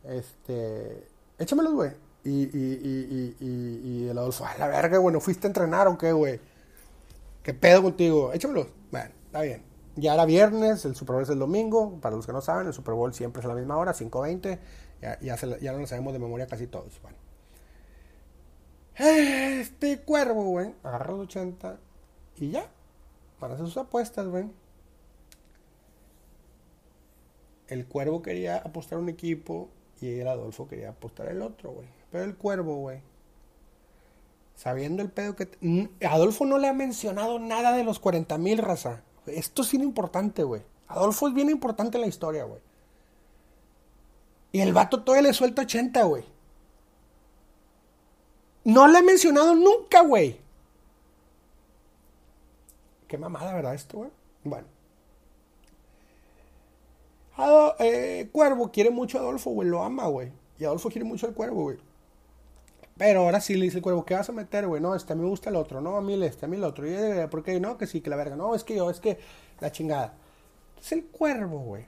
[0.05, 1.07] Este.
[1.38, 1.90] Échamelos, güey.
[2.25, 5.99] Y, y, y, y, el Adolfo, a la verga, güey, ¿no fuiste a entrenar o
[5.99, 6.40] qué, güey?
[7.42, 8.33] ¿Qué pedo contigo?
[8.33, 8.68] Échamelos.
[8.90, 9.62] Bueno, está bien.
[9.97, 12.01] Ya era viernes, el Super Bowl es el domingo.
[12.01, 14.59] Para los que no saben, el Super Bowl siempre es a la misma hora, 5.20.
[15.03, 17.01] Ya, ya, ya no lo sabemos de memoria casi todos.
[17.03, 17.24] Bueno.
[18.96, 21.78] Este cuervo, güey, agarra los 80
[22.37, 22.70] y ya.
[23.38, 24.46] Para hacer sus apuestas, güey.
[27.66, 29.68] El cuervo quería apostar un equipo
[30.00, 31.88] y el Adolfo quería apostar el otro, güey.
[32.11, 33.00] Pero el cuervo, güey,
[34.54, 35.88] sabiendo el pedo que...
[36.09, 39.02] Adolfo no le ha mencionado nada de los 40 mil, raza.
[39.26, 40.62] Esto es bien importante, güey.
[40.87, 42.61] Adolfo es bien importante en la historia, güey.
[44.52, 46.24] Y el vato todavía le suelta 80, güey.
[48.64, 50.40] No le he mencionado nunca, güey.
[53.07, 53.74] Qué mamada, ¿verdad?
[53.74, 54.11] Esto, güey.
[54.42, 54.66] Bueno.
[57.79, 59.68] Eh, Cuervo quiere mucho a Adolfo, güey.
[59.68, 60.33] Lo ama, güey.
[60.59, 61.79] Y Adolfo quiere mucho al Cuervo, güey.
[62.96, 64.81] Pero ahora sí le dice el Cuervo, ¿qué vas a meter, güey?
[64.81, 65.81] No, este a mí me gusta el otro.
[65.81, 66.87] No, a mí este, a mí el otro.
[66.88, 67.59] Y, eh, ¿Por qué?
[67.61, 68.37] No, que sí, que la verga.
[68.37, 69.18] No, es que yo, es que
[69.61, 70.14] la chingada.
[70.81, 71.87] Es el Cuervo, güey.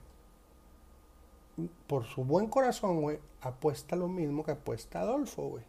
[1.86, 5.64] Por su buen corazón, güey, apuesta lo mismo que apuesta Adolfo, güey.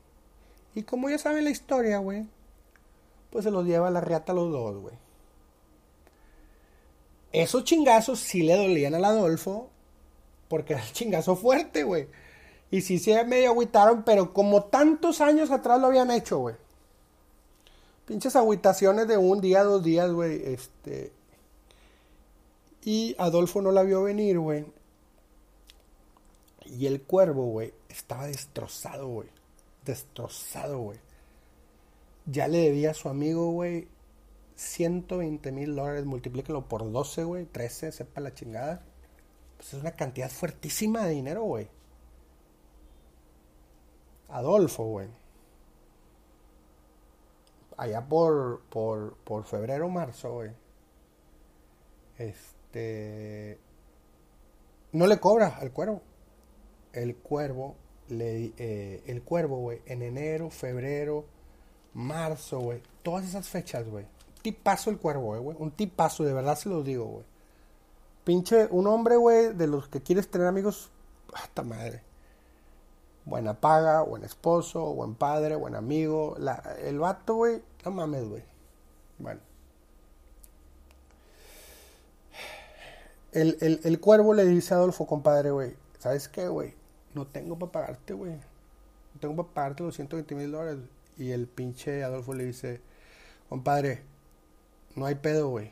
[0.77, 2.27] Y como ya saben la historia, güey,
[3.31, 4.93] pues se los lleva la reata a los dos, güey.
[7.31, 9.71] Esos chingazos sí le dolían al Adolfo,
[10.47, 12.07] porque era el chingazo fuerte, güey.
[12.69, 16.55] Y sí se medio agüitaron, pero como tantos años atrás lo habían hecho, güey.
[18.05, 20.43] Pinches agüitaciones de un día, dos días, güey.
[20.45, 21.11] Este.
[22.83, 24.63] Y Adolfo no la vio venir, güey.
[26.67, 29.36] Y el cuervo, güey, estaba destrozado, güey
[29.87, 30.99] destrozado, güey.
[32.25, 33.87] Ya le debía a su amigo, güey,
[34.55, 36.05] 120 mil dólares.
[36.05, 37.45] Multiplíquelo por 12, güey.
[37.45, 38.83] 13, sepa la chingada.
[39.57, 41.69] Pues es una cantidad fuertísima de dinero, güey.
[44.29, 45.09] Adolfo, güey.
[47.77, 50.51] Allá por, por, por febrero, marzo, güey.
[52.17, 53.59] Este.
[54.91, 56.01] No le cobra al cuervo.
[56.93, 57.75] El cuervo,
[58.09, 61.25] le, eh, el cuervo, güey, en enero, febrero,
[61.93, 62.81] marzo, güey.
[63.03, 64.05] Todas esas fechas, güey.
[64.41, 65.57] Tipazo el cuervo, eh, güey.
[65.59, 67.25] Un tipazo, de verdad se lo digo, güey.
[68.23, 70.91] Pinche, un hombre, güey, de los que quieres tener amigos,
[71.33, 72.03] hasta madre.
[73.25, 76.35] Buena paga, buen esposo, buen padre, buen amigo.
[76.37, 78.43] La, el vato, güey, no mames, güey.
[79.17, 79.41] Bueno.
[83.33, 86.73] El, el, el, cuervo le dice a Adolfo, compadre, güey, ¿sabes qué, güey?
[87.17, 88.33] No tengo para pagarte, güey.
[88.33, 90.77] No tengo para pagarte los 120 mil dólares.
[91.17, 92.79] Y el pinche Adolfo le dice,
[93.49, 94.03] compadre,
[94.95, 95.71] no hay pedo, güey.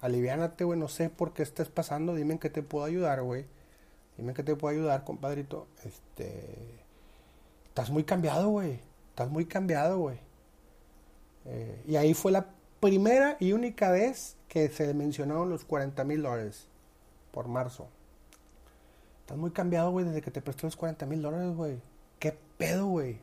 [0.00, 3.44] Aliviánate, güey, no sé por qué estás pasando, dime en qué te puedo ayudar, güey.
[4.16, 5.66] Dime en qué te puedo ayudar, compadrito.
[5.82, 6.44] Este.
[7.66, 8.78] Estás muy cambiado, güey.
[9.10, 10.20] Estás muy cambiado, güey.
[11.46, 16.22] Eh, y ahí fue la primera y única vez que se mencionaron los 40 mil
[16.22, 16.68] dólares
[17.32, 17.88] por marzo.
[19.28, 21.76] Estás muy cambiado, güey, desde que te presté los 40 mil dólares, güey.
[22.18, 23.18] ¿Qué pedo, güey?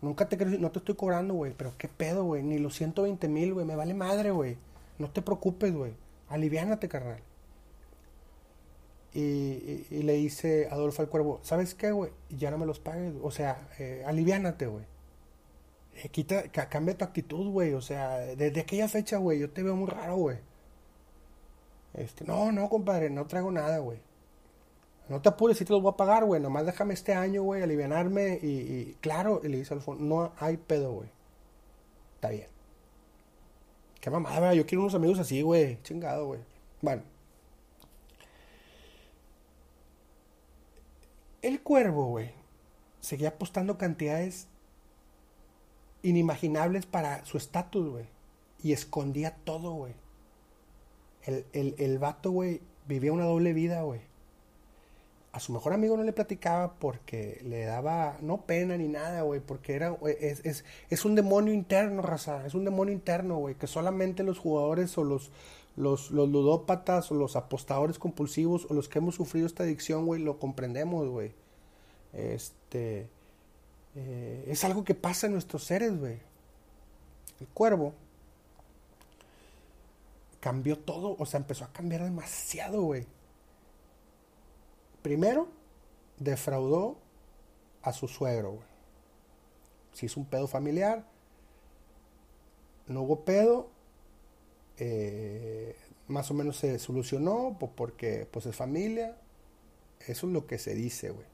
[0.00, 2.42] Nunca te no te estoy cobrando, güey, pero qué pedo, güey.
[2.42, 3.66] Ni los 120 mil, güey.
[3.66, 4.56] Me vale madre, güey.
[4.98, 5.92] No te preocupes, güey.
[6.30, 7.20] Aliviánate, carnal.
[9.12, 12.10] Y, y, le dice Adolfo al cuervo, ¿sabes qué, güey?
[12.30, 13.12] Ya no me los pagues.
[13.22, 14.86] O sea, eh, aliviánate, güey.
[15.96, 17.74] Eh, quita, cambia tu actitud, güey.
[17.74, 20.38] O sea, desde aquella fecha, güey, yo te veo muy raro, güey.
[21.92, 24.05] Este, no, no, compadre, no traigo nada, güey.
[25.08, 26.40] No te apures, si te los voy a pagar, güey.
[26.40, 28.40] Nomás déjame este año, güey, alivianarme.
[28.42, 31.08] Y, claro, y le dice Adolfo, no hay pedo, güey.
[32.16, 32.48] Está bien.
[34.00, 35.80] Qué mamada, Yo quiero unos amigos así, güey.
[35.82, 36.40] Chingado, güey.
[36.82, 37.02] Bueno.
[41.42, 42.32] El cuervo, güey,
[43.00, 44.48] seguía apostando cantidades
[46.02, 48.06] inimaginables para su estatus, güey.
[48.60, 49.94] Y escondía todo, güey.
[51.22, 54.00] El, el, el vato, güey, vivía una doble vida, güey
[55.36, 59.40] a su mejor amigo no le platicaba porque le daba, no pena ni nada, güey,
[59.40, 63.66] porque era, es, es, es, un demonio interno, raza, es un demonio interno, güey, que
[63.66, 65.30] solamente los jugadores o los,
[65.76, 70.38] los, ludópatas o los apostadores compulsivos o los que hemos sufrido esta adicción, güey, lo
[70.38, 71.32] comprendemos, güey.
[72.14, 73.06] Este,
[73.94, 76.18] eh, es algo que pasa en nuestros seres, güey.
[77.40, 77.92] El cuervo
[80.40, 83.04] cambió todo, o sea, empezó a cambiar demasiado, güey
[85.06, 85.46] Primero,
[86.18, 86.96] defraudó
[87.80, 88.66] a su suegro, güey.
[89.92, 91.06] Se hizo un pedo familiar.
[92.88, 93.68] No hubo pedo.
[94.78, 95.76] Eh,
[96.08, 99.16] más o menos se solucionó porque pues es familia.
[100.08, 101.28] Eso es lo que se dice, güey.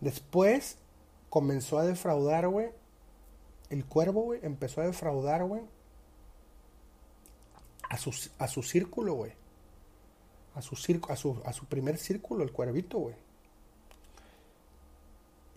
[0.00, 0.78] Después
[1.30, 2.70] comenzó a defraudar, güey.
[3.70, 5.62] El cuervo, güey, empezó a defraudar, güey.
[7.90, 9.47] A su, a su círculo, güey
[10.58, 10.74] a su,
[11.08, 13.14] a su, a su primer círculo, el cuervito, güey.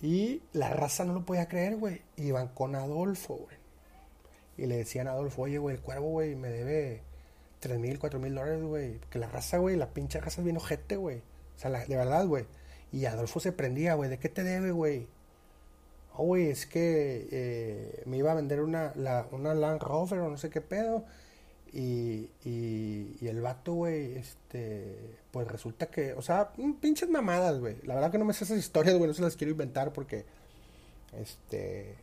[0.02, 2.02] Y la raza no lo podía creer, güey.
[2.18, 3.58] Iban con Adolfo, güey.
[4.58, 7.02] Y le decían a Adolfo, oye, güey, el cuervo, güey, me debe
[7.60, 9.00] 3 mil, 4 mil dólares, güey.
[9.10, 11.18] Que la raza, güey, la pinche raza es bien ojete, güey.
[11.18, 12.46] O sea, de verdad, güey.
[12.92, 15.08] Y Adolfo se prendía, güey, ¿de qué te debe, güey?
[16.14, 20.30] Oh, güey, es que eh, me iba a vender una, la, una Land Rover o
[20.30, 21.06] no sé qué pedo.
[21.74, 27.78] Y, y, el vato, güey, este, pues resulta que, o sea, pinches mamadas, güey.
[27.84, 30.26] La verdad que no me sé esas historias, güey, no se las quiero inventar porque,
[31.18, 31.96] este,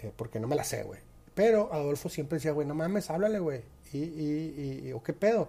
[0.00, 1.00] eh, porque no me las sé, güey.
[1.34, 3.62] Pero Adolfo siempre decía, güey, no mames, háblale, güey.
[3.92, 5.48] Y, y, y, o qué pedo.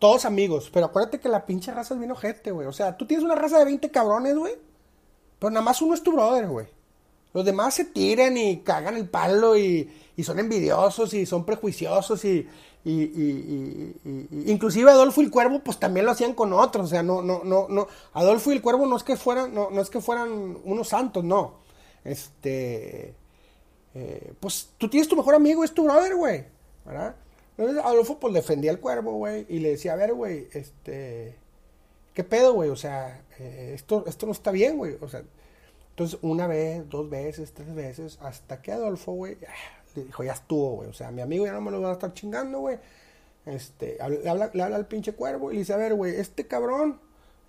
[0.00, 2.66] Todos amigos, pero acuérdate que la pinche raza es bien ojete, güey.
[2.66, 4.54] O sea, tú tienes una raza de 20 cabrones, güey.
[5.38, 6.66] Pero nada más uno es tu brother, güey.
[7.34, 9.90] Los demás se tiran y cagan el palo y,
[10.22, 12.48] son envidiosos y son prejuiciosos y,
[12.84, 13.94] y, y,
[14.46, 17.42] inclusive Adolfo y el Cuervo pues también lo hacían con otros, o sea, no, no,
[17.44, 20.58] no, no, Adolfo y el Cuervo no es que fueran, no, no es que fueran
[20.64, 21.58] unos santos, no,
[22.02, 23.14] este,
[23.94, 26.46] eh, pues tú tienes tu mejor amigo, es tu brother, güey,
[26.84, 27.14] ¿verdad?
[27.56, 31.36] Entonces Adolfo pues defendía al Cuervo, güey, y le decía, a ver, güey, este,
[32.14, 32.70] ¿qué pedo, güey?
[32.70, 35.22] O sea, eh, esto, esto no está bien, güey, o sea,
[35.98, 39.36] entonces una vez, dos veces, tres veces, hasta que Adolfo, güey,
[39.96, 40.88] dijo, ya estuvo, güey.
[40.88, 42.78] O sea, mi amigo ya no me lo va a estar chingando, güey.
[43.44, 46.46] Este, le habla, le habla al pinche cuervo y le dice, a ver, güey, este
[46.46, 47.00] cabrón,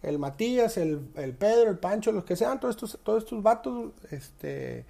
[0.02, 3.92] el Matías, el, el, Pedro, el Pancho, los que sean, todos estos, todos estos vatos,
[4.10, 4.84] este,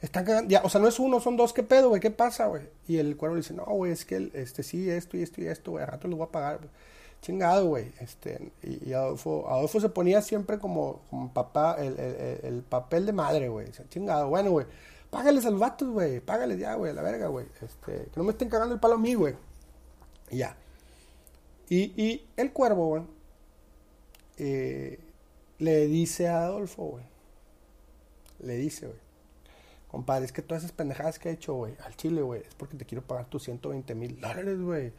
[0.00, 0.48] están cagando.
[0.48, 2.00] Ya, o sea, no es uno, son dos, ¿qué pedo, güey?
[2.00, 2.68] ¿Qué pasa, güey?
[2.86, 5.48] Y el cuervo le dice, no, güey, es que, este, sí, esto y esto y
[5.48, 6.60] esto, güey, a rato les voy a pagar.
[7.22, 7.92] Chingado, güey.
[8.00, 11.00] Este, y, Adolfo, Adolfo se ponía siempre como,
[11.32, 13.68] papá, el, el, el papel de madre, güey.
[13.88, 14.66] chingado, bueno, güey.
[15.08, 16.20] Págales a los güey.
[16.20, 17.46] Págales ya, güey, la verga, güey.
[17.60, 19.34] Este, que no me estén cagando el palo a mí, güey.
[20.30, 20.56] Ya.
[21.68, 23.02] Y, y el cuervo, güey,
[24.38, 24.98] eh,
[25.58, 27.04] le dice a Adolfo, güey.
[28.40, 28.98] Le dice, güey.
[29.88, 32.76] Compadre, es que todas esas pendejadas que he hecho, güey, al chile, güey, es porque
[32.76, 34.92] te quiero pagar tus 120 mil dólares, güey.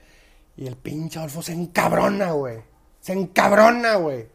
[0.56, 2.62] Y el pinche Adolfo se encabrona, güey.
[3.00, 4.28] Se encabrona, güey.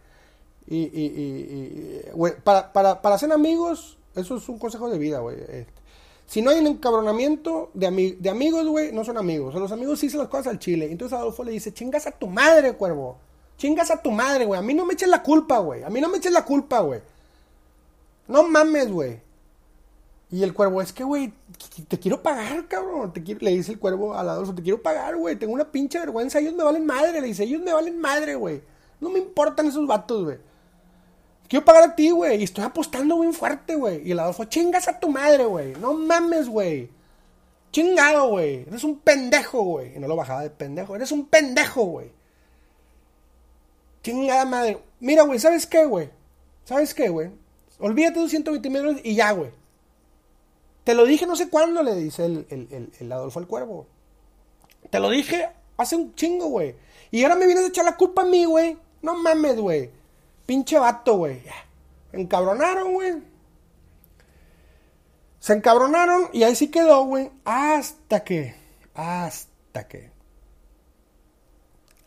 [0.67, 5.21] Y, y, y, güey, para, para, para ser amigos, eso es un consejo de vida,
[5.21, 5.37] güey.
[5.41, 5.79] Este,
[6.27, 9.55] si no hay un encabronamiento de, de amigos, güey, no son amigos.
[9.55, 10.91] O los amigos sí se las cosas al chile.
[10.91, 13.17] Entonces Adolfo le dice, chingas a tu madre, cuervo.
[13.57, 14.59] Chingas a tu madre, güey.
[14.61, 15.85] A mí no me eches la culpa, güey.
[15.85, 17.01] A mí no me eches la culpa, güey.
[18.27, 19.21] No mames, güey.
[20.31, 21.33] Y el cuervo, es que, güey,
[21.89, 23.13] te quiero pagar, cabrón.
[23.13, 25.37] Te le dice el cuervo al Adolfo, te quiero pagar, güey.
[25.37, 26.39] Tengo una pinche vergüenza.
[26.39, 27.21] Ellos me valen madre.
[27.21, 28.61] Le dice, ellos me valen madre, güey.
[29.01, 30.39] No me importan esos vatos, güey.
[31.49, 32.41] Quiero pagar a ti, güey.
[32.41, 34.07] Y estoy apostando bien fuerte, güey.
[34.07, 35.75] Y el Adolfo, chingas a tu madre, güey.
[35.77, 36.91] No mames, güey.
[37.73, 38.67] Chingado, güey.
[38.67, 39.97] Eres un pendejo, güey.
[39.97, 40.95] Y no lo bajaba de pendejo.
[40.95, 42.13] Eres un pendejo, güey.
[44.03, 44.79] Chingada madre.
[45.01, 46.11] Mira, güey, ¿sabes qué, güey?
[46.65, 47.31] ¿Sabes qué, güey?
[47.79, 49.51] Olvídate de los 120 mil y ya, güey.
[50.89, 53.87] Te lo dije no sé cuándo, le dice el, el, Adolfo al cuervo.
[54.89, 56.77] Te lo dije hace un chingo, güey.
[57.11, 58.79] Y ahora me vienes a echar la culpa a mí, güey.
[59.03, 59.91] No mames, güey.
[60.47, 61.43] Pinche vato, güey.
[62.15, 63.23] Encabronaron, güey.
[65.41, 67.33] Se encabronaron y ahí sí quedó, güey.
[67.45, 68.55] Hasta que.
[68.95, 70.11] Hasta que.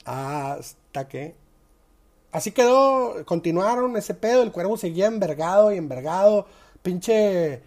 [0.06, 1.36] Hasta que.
[2.32, 3.28] Así quedó.
[3.28, 4.42] Continuaron ese pedo.
[4.42, 6.48] El cuervo seguía envergado y envergado.
[6.82, 7.62] Pinche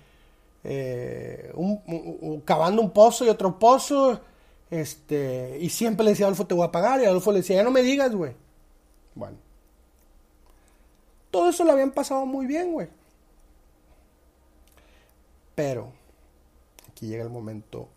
[0.65, 4.21] eh, un, cavando un pozo y otro pozo.
[4.71, 7.01] Este, y siempre le decía Adolfo, te voy a pagar.
[7.01, 8.35] Y Adolfo le decía, ya no me digas, güey.
[9.15, 9.37] Bueno.
[11.31, 12.89] Todo eso lo habían pasado muy bien, güey.
[15.55, 15.93] Pero,
[16.89, 17.89] aquí llega el momento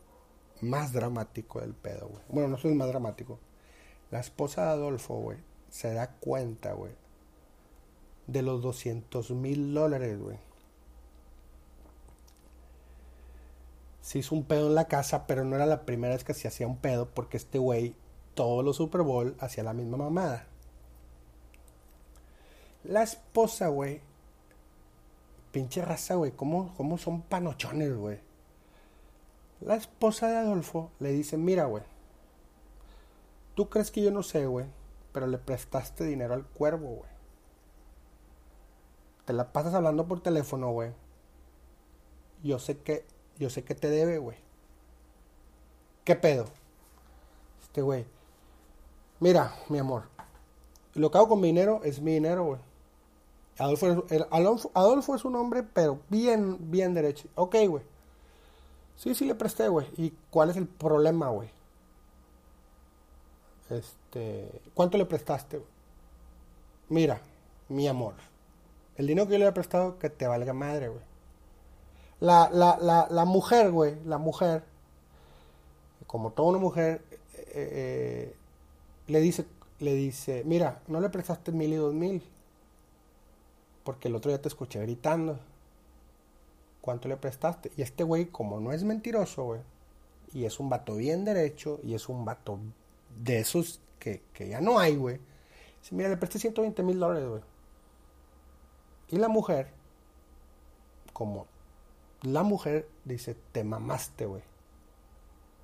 [0.62, 2.24] más dramático del pedo, güey.
[2.30, 3.40] Bueno, no el más dramático.
[4.12, 5.38] La esposa de Adolfo, güey,
[5.70, 6.94] se da cuenta, güey,
[8.28, 10.38] de los 200 mil dólares, güey,
[14.08, 16.48] se hizo un pedo en la casa, pero no era la primera vez que se
[16.48, 17.94] hacía un pedo porque este güey,
[18.36, 20.48] todos los Super Bowl, hacía la misma mamada.
[22.86, 24.00] La esposa, güey,
[25.52, 28.20] pinche raza, güey, ¿cómo, ¿cómo son panochones, güey?
[29.60, 31.84] La esposa de Adolfo le dice, mira, güey,
[33.56, 34.68] tú crees que yo no sé, güey,
[35.12, 37.12] pero le prestaste dinero al cuervo, güey.
[39.26, 40.94] Te la pasas hablando por teléfono, güey.
[42.42, 44.38] Yo sé que yo sé que te debe, güey.
[46.04, 46.46] ¿Qué pedo?
[47.62, 48.06] Este güey.
[49.20, 50.04] Mira, mi amor.
[50.94, 52.62] Lo que hago con mi dinero es mi dinero, güey.
[53.60, 57.28] Adolfo, Adolfo, es un hombre, pero bien, bien derecho.
[57.36, 57.84] Ok, güey.
[58.96, 59.88] Sí, sí le presté, güey.
[59.98, 61.50] ¿Y cuál es el problema, güey?
[63.70, 65.58] Este, ¿cuánto le prestaste?
[65.58, 65.70] Güey?
[66.90, 67.22] Mira,
[67.70, 68.14] mi amor.
[68.96, 71.04] El dinero que yo le he prestado, que te valga madre, güey.
[72.20, 74.64] La, la, la, la mujer, güey, la mujer,
[76.08, 77.02] como toda una mujer,
[77.34, 78.36] eh, eh,
[79.08, 79.46] le dice,
[79.80, 82.24] le dice, mira, no le prestaste mil y dos mil,
[83.84, 85.40] porque el otro día te escuché gritando.
[86.82, 87.72] ¿Cuánto le prestaste?
[87.76, 89.62] Y este güey, como no es mentiroso, güey,
[90.34, 92.60] y es un vato bien derecho, y es un vato
[93.22, 95.20] de esos que, que ya no hay, güey,
[95.82, 97.42] dice, mira, le presté 120 mil dólares, güey.
[99.10, 99.68] Y la mujer,
[101.14, 101.48] como
[102.22, 104.42] la mujer dice, te mamaste, güey.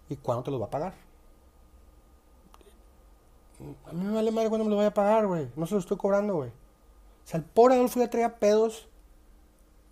[0.10, 0.94] ¿Y cuándo te los va a pagar?
[3.86, 5.50] A mí me vale madre cuándo me lo voy a pagar, güey.
[5.56, 6.50] No se lo estoy cobrando, güey.
[6.50, 8.88] O sea, el pobre Adolfo ya traía pedos.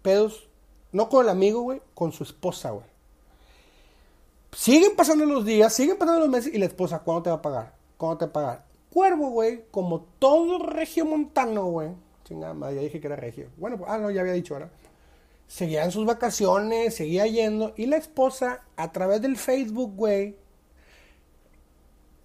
[0.01, 0.47] Pedos.
[0.91, 1.82] No con el amigo, güey.
[1.93, 2.86] Con su esposa, güey.
[4.51, 6.53] Siguen pasando los días, siguen pasando los meses.
[6.53, 7.74] Y la esposa, ¿cuándo te va a pagar?
[7.97, 8.66] ¿Cuándo te va a pagar?
[8.91, 9.64] Cuervo, güey.
[9.72, 11.89] Como todo regio montano, güey.
[12.26, 13.47] Chingada madre, ya dije que era regio.
[13.57, 14.72] Bueno, ah, no, ya había dicho, ¿verdad?
[15.52, 17.74] Seguía en sus vacaciones, seguía yendo.
[17.76, 20.38] Y la esposa, a través del Facebook, güey,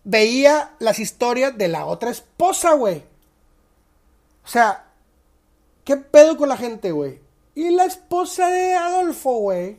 [0.04, 3.02] veía las historias de la otra esposa, güey.
[4.44, 4.92] O sea,
[5.82, 7.20] ¿qué pedo con la gente, güey?
[7.56, 9.76] Y la esposa de Adolfo, güey.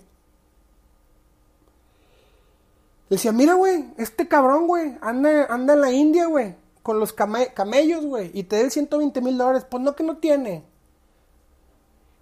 [3.09, 8.05] Decía, mira, güey, este cabrón, güey, anda, anda en la India, güey, con los camellos,
[8.05, 9.65] güey, y te dé 120 mil dólares.
[9.69, 10.65] Pues no que no tiene.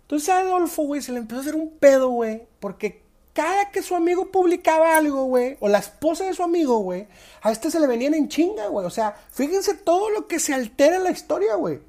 [0.06, 3.04] Entonces a Adolfo, güey, se le empezó a hacer un pedo, güey, porque
[3.34, 7.08] cada que su amigo publicaba algo, güey, o la esposa de su amigo, güey,
[7.42, 8.86] a este se le venían en chinga, güey.
[8.86, 11.80] O sea, fíjense todo lo que se altera en la historia, güey.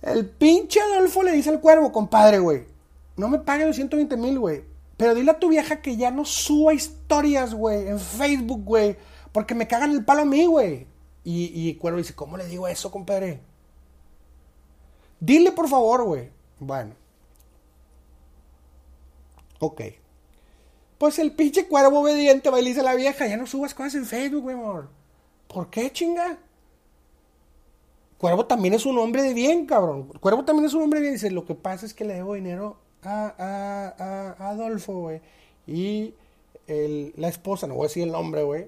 [0.00, 2.64] El pinche Adolfo le dice al cuervo, compadre, güey,
[3.16, 4.64] no me pague los 120 mil, güey.
[4.96, 8.96] Pero dile a tu vieja que ya no suba historias, güey, en Facebook, güey.
[9.32, 10.86] Porque me cagan el palo a mí, güey.
[11.24, 13.40] Y, y Cuervo dice, ¿cómo le digo eso, compadre?
[15.22, 16.30] Dile, por favor, güey.
[16.58, 16.96] Bueno.
[19.60, 19.82] Ok.
[20.98, 23.94] Pues el pinche cuervo obediente va y dice a la vieja, ya no subas cosas
[23.94, 24.88] en Facebook, güey, amor.
[25.46, 26.40] ¿Por qué, chinga?
[28.18, 30.08] Cuervo también es un hombre de bien, cabrón.
[30.18, 31.14] Cuervo también es un hombre de bien.
[31.14, 35.20] Dice, lo que pasa es que le debo dinero a, a, a Adolfo, güey.
[35.68, 36.14] Y
[36.66, 38.66] el, la esposa, no voy a decir el nombre, güey,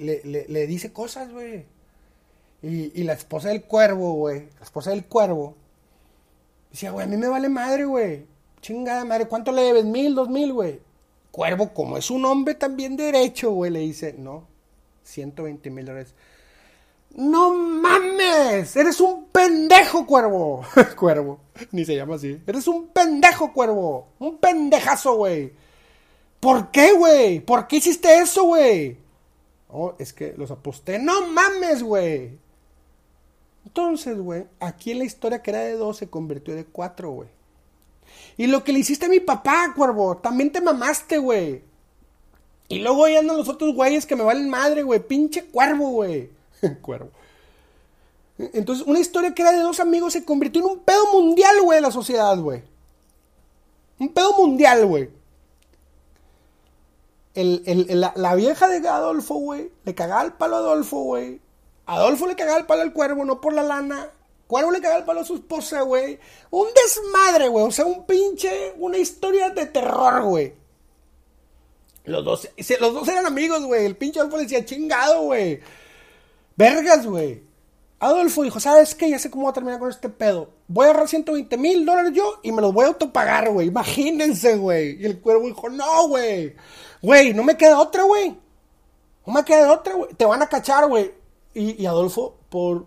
[0.00, 1.64] le, le, le, dice cosas, güey.
[2.60, 5.54] Y, y, la esposa del cuervo, güey, la esposa del cuervo,
[6.76, 8.26] decía, güey, a mí me vale madre, güey.
[8.60, 9.86] Chingada madre, ¿cuánto le debes?
[9.86, 10.78] Mil, dos mil, güey.
[11.30, 14.46] Cuervo, como es un hombre también derecho, güey, le dice, no,
[15.02, 16.14] 120 mil dólares.
[17.14, 20.64] No mames, eres un pendejo, cuervo.
[20.98, 21.40] cuervo,
[21.72, 22.42] ni se llama así.
[22.46, 24.08] Eres un pendejo, cuervo.
[24.18, 25.54] Un pendejazo, güey.
[26.40, 27.40] ¿Por qué, güey?
[27.40, 28.98] ¿Por qué hiciste eso, güey?
[29.70, 30.98] Oh, es que los aposté.
[30.98, 32.38] No mames, güey.
[33.76, 37.28] Entonces, güey, aquí en la historia que era de dos se convirtió de cuatro, güey.
[38.38, 41.62] Y lo que le hiciste a mi papá, cuervo, también te mamaste, güey.
[42.68, 45.06] Y luego ahí andan los otros güeyes que me valen madre, güey.
[45.06, 46.30] Pinche cuervo, güey.
[46.80, 47.10] cuervo.
[48.38, 51.76] Entonces, una historia que era de dos amigos se convirtió en un pedo mundial, güey,
[51.76, 52.62] de la sociedad, güey.
[53.98, 55.10] Un pedo mundial, güey.
[57.34, 61.40] El, el, la, la, vieja de Adolfo, güey, le cagaba el palo a Adolfo, güey.
[61.86, 64.10] Adolfo le cagaba el palo al cuervo, no por la lana.
[64.46, 66.18] Cuervo le cagaba el palo a su esposa, güey.
[66.50, 67.64] Un desmadre, güey.
[67.64, 70.54] O sea, un pinche, una historia de terror, güey.
[72.04, 72.48] Los dos,
[72.80, 73.86] los dos eran amigos, güey.
[73.86, 75.60] El pinche Adolfo le decía, chingado, güey.
[76.56, 77.42] Vergas, güey.
[77.98, 79.10] Adolfo dijo, ¿sabes qué?
[79.10, 80.50] Ya sé cómo voy a terminar con este pedo.
[80.68, 83.68] Voy a ahorrar 120 mil dólares yo y me los voy a autopagar, güey.
[83.68, 85.00] Imagínense, güey.
[85.00, 86.54] Y el cuervo dijo, no, güey.
[87.00, 88.36] Güey, no me queda otra, güey.
[89.26, 90.12] No me queda otra, güey.
[90.14, 91.12] Te van a cachar, güey.
[91.58, 92.84] Y, Adolfo, por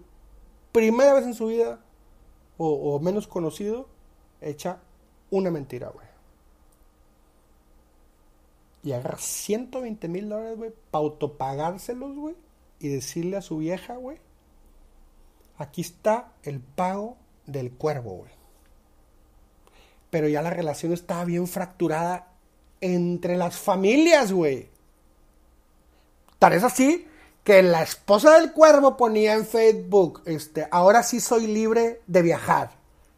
[0.71, 1.79] primera vez en su vida,
[2.57, 3.87] o, menos conocido,
[4.41, 4.77] echa
[5.31, 6.05] una mentira, güey.
[8.83, 12.35] Y agarra 120 mil dólares, güey, para autopagárselos, güey.
[12.77, 14.19] Y decirle a su vieja, güey,
[15.57, 17.17] aquí está el pago
[17.47, 18.31] del cuervo, güey.
[20.11, 22.33] Pero ya la relación estaba bien fracturada
[22.81, 24.69] entre las familias, güey.
[26.37, 27.07] Tal es así
[27.43, 32.71] que la esposa del cuervo ponía en Facebook, este, ahora sí soy libre de viajar.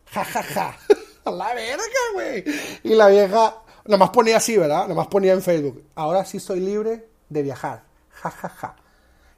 [0.06, 0.78] Ja, ja, ja.
[1.24, 2.44] A la verga, güey.
[2.84, 4.88] Y la vieja, nomás ponía así, ¿verdad?
[4.88, 7.84] Nomás ponía en Facebook, ahora sí soy libre de viajar.
[8.10, 8.76] Ja, ja, ja.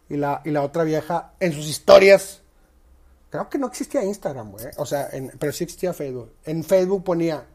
[0.10, 2.42] Y la, y la otra vieja, en sus historias,
[3.30, 4.66] creo que no existía Instagram, güey.
[4.78, 5.10] O sea,
[5.40, 6.34] pero sí existía Facebook.
[6.46, 7.46] En Facebook ponía,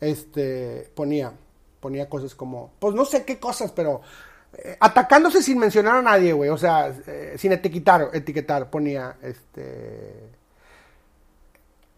[0.00, 1.32] este, ponía,
[1.80, 4.02] ponía cosas como, pues no sé qué cosas, pero
[4.58, 10.36] eh, atacándose sin mencionar a nadie, güey, o sea, eh, sin etiquetar, etiquetar, ponía, este...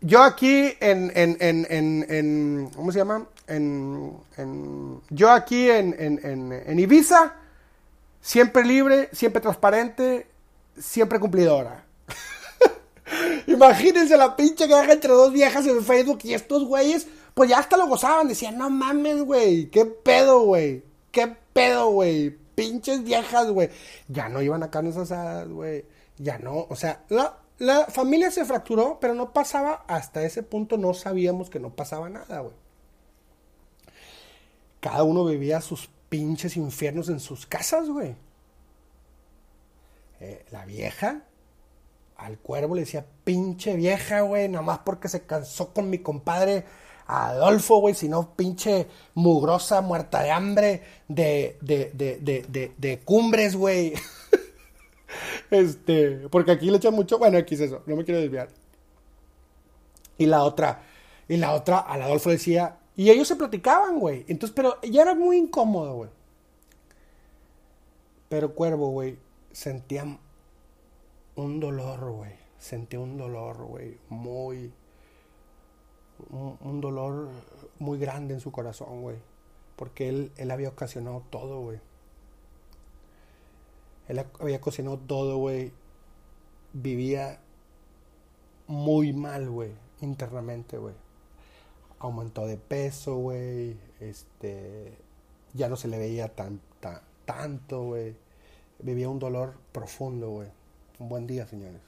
[0.01, 3.27] Yo aquí en, en, en, en, ¿cómo se llama?
[3.49, 7.35] En, en, yo aquí en, en, Ibiza,
[8.21, 10.29] siempre libre, siempre transparente,
[10.79, 11.85] siempre cumplidora.
[13.49, 17.77] Imagínense la pinche guerra entre dos viejas en Facebook y estos güeyes, pues ya hasta
[17.77, 18.29] lo gozaban.
[18.29, 23.71] Decían, no mames, güey, qué pedo, güey, qué pedo, güey pinches viejas, güey.
[24.09, 25.85] Ya no iban a carnes asadas, güey.
[26.17, 30.77] Ya no, o sea, la, la familia se fracturó, pero no pasaba, hasta ese punto
[30.77, 32.55] no sabíamos que no pasaba nada, güey.
[34.81, 38.17] Cada uno vivía sus pinches infiernos en sus casas, güey.
[40.19, 41.23] Eh, la vieja
[42.17, 46.65] al cuervo le decía, pinche vieja, güey, nada más porque se cansó con mi compadre
[47.09, 53.95] Adolfo, güey, sino pinche mugrosa, muerta de hambre, de, de, de, de, cumbres, güey.
[55.51, 58.51] este, porque aquí le echan mucho, bueno, aquí es eso, no me quiero desviar.
[60.19, 60.83] Y la otra,
[61.29, 64.27] y la otra, al Adolfo decía, y ellos se platicaban, güey.
[64.29, 66.11] Entonces, pero ya era muy incómodo, güey.
[68.29, 69.17] Pero Cuervo, güey,
[69.51, 70.05] sentía
[71.37, 72.33] un dolor, güey.
[72.59, 74.73] Sentía un dolor, güey, muy,
[76.31, 77.29] un, dolor
[77.79, 79.17] muy grande en su corazón, güey.
[79.77, 81.81] Porque él, él había ocasionado todo, güey.
[84.09, 85.73] Él había ocasionado todo, güey.
[86.73, 87.41] Vivía
[88.69, 90.95] muy mal, güey, internamente, güey.
[91.99, 93.77] aumentó de peso, güey.
[94.01, 94.97] Este,
[95.55, 96.61] ya no se le veía tan,
[97.25, 98.17] tanto, güey.
[98.81, 100.49] Vivía un dolor profundo, güey.
[100.99, 101.81] Un buen día, señores.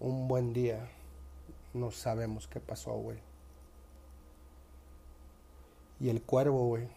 [0.00, 0.90] Un buen día.
[1.76, 3.18] No sabemos qué pasó, güey.
[6.00, 6.88] Y el cuervo, güey.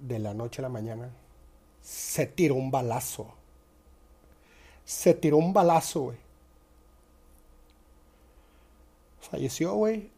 [0.00, 1.08] De la noche a la mañana.
[1.82, 3.32] Se tiró un balazo.
[4.84, 6.18] Se tiró un balazo, güey.
[9.20, 10.10] Falleció, güey.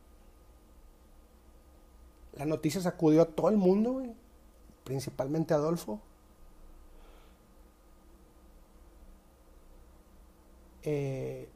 [2.32, 4.14] La noticia sacudió a todo el mundo, güey.
[4.84, 6.00] Principalmente a Adolfo.
[10.84, 11.50] Eh,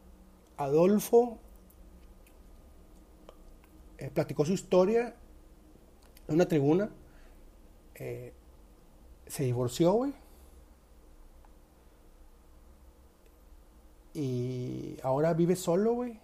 [0.65, 1.39] Adolfo
[3.99, 5.15] eh, platicó su historia
[6.29, 6.91] en una tribuna.
[7.95, 8.33] Eh,
[9.27, 10.15] se divorció, güey.
[14.15, 16.21] Y ahora vive solo, güey.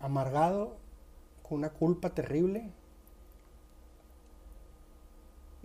[0.00, 0.76] amargado,
[1.42, 2.70] con una culpa terrible.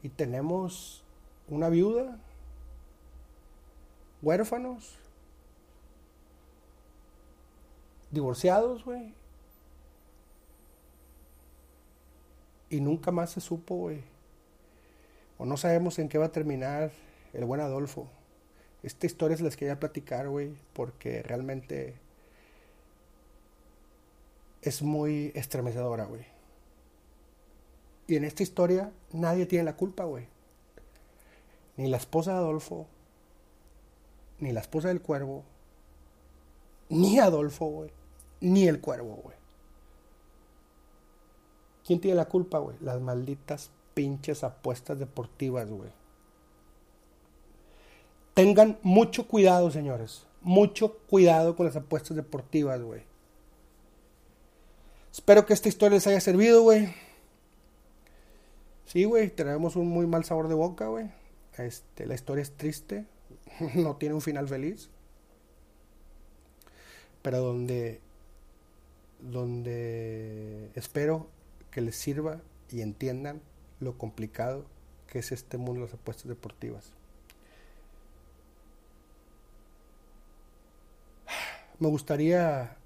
[0.04, 1.04] Y tenemos
[1.48, 2.20] una viuda
[4.22, 4.98] huérfanos,
[8.12, 9.14] divorciados, güey.
[12.70, 14.04] Y nunca más se supo, güey.
[15.38, 16.92] O no sabemos en qué va a terminar
[17.34, 18.08] el buen Adolfo.
[18.84, 21.96] Esta historia se les quería platicar, güey, porque realmente
[24.62, 26.26] es muy estremecedora, güey.
[28.08, 30.28] Y en esta historia nadie tiene la culpa, güey.
[31.76, 32.88] Ni la esposa de Adolfo,
[34.40, 35.44] ni la esposa del cuervo,
[36.90, 37.92] ni Adolfo, güey,
[38.42, 39.38] ni el cuervo, güey.
[41.86, 42.76] ¿Quién tiene la culpa, güey?
[42.82, 45.90] Las malditas pinches apuestas deportivas, güey.
[48.34, 50.26] Tengan mucho cuidado, señores.
[50.42, 53.02] Mucho cuidado con las apuestas deportivas, güey.
[55.12, 56.94] Espero que esta historia les haya servido, güey.
[58.86, 61.10] Sí, güey, tenemos un muy mal sabor de boca, güey.
[61.58, 63.06] Este, la historia es triste,
[63.76, 64.90] no tiene un final feliz,
[67.28, 68.00] pero donde,
[69.20, 71.28] donde espero
[71.72, 72.40] que les sirva
[72.72, 73.42] y entiendan
[73.82, 74.66] lo complicado
[75.08, 76.94] que es este mundo de las apuestas deportivas.
[81.80, 82.78] Me gustaría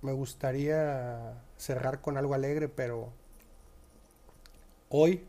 [0.00, 3.12] me gustaría cerrar con algo alegre, pero
[4.88, 5.26] hoy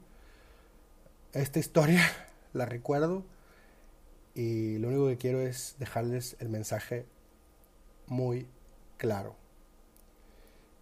[1.34, 2.10] esta historia
[2.54, 3.26] la recuerdo
[4.34, 7.06] y lo único que quiero es dejarles el mensaje
[8.08, 8.48] muy
[8.98, 9.36] claro.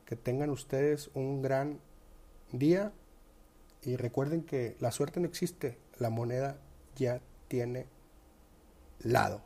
[0.05, 1.79] Que tengan ustedes un gran
[2.51, 2.91] día
[3.81, 6.57] y recuerden que la suerte no existe, la moneda
[6.95, 7.87] ya tiene
[8.99, 9.41] lado.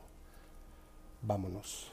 [1.22, 1.92] Vámonos.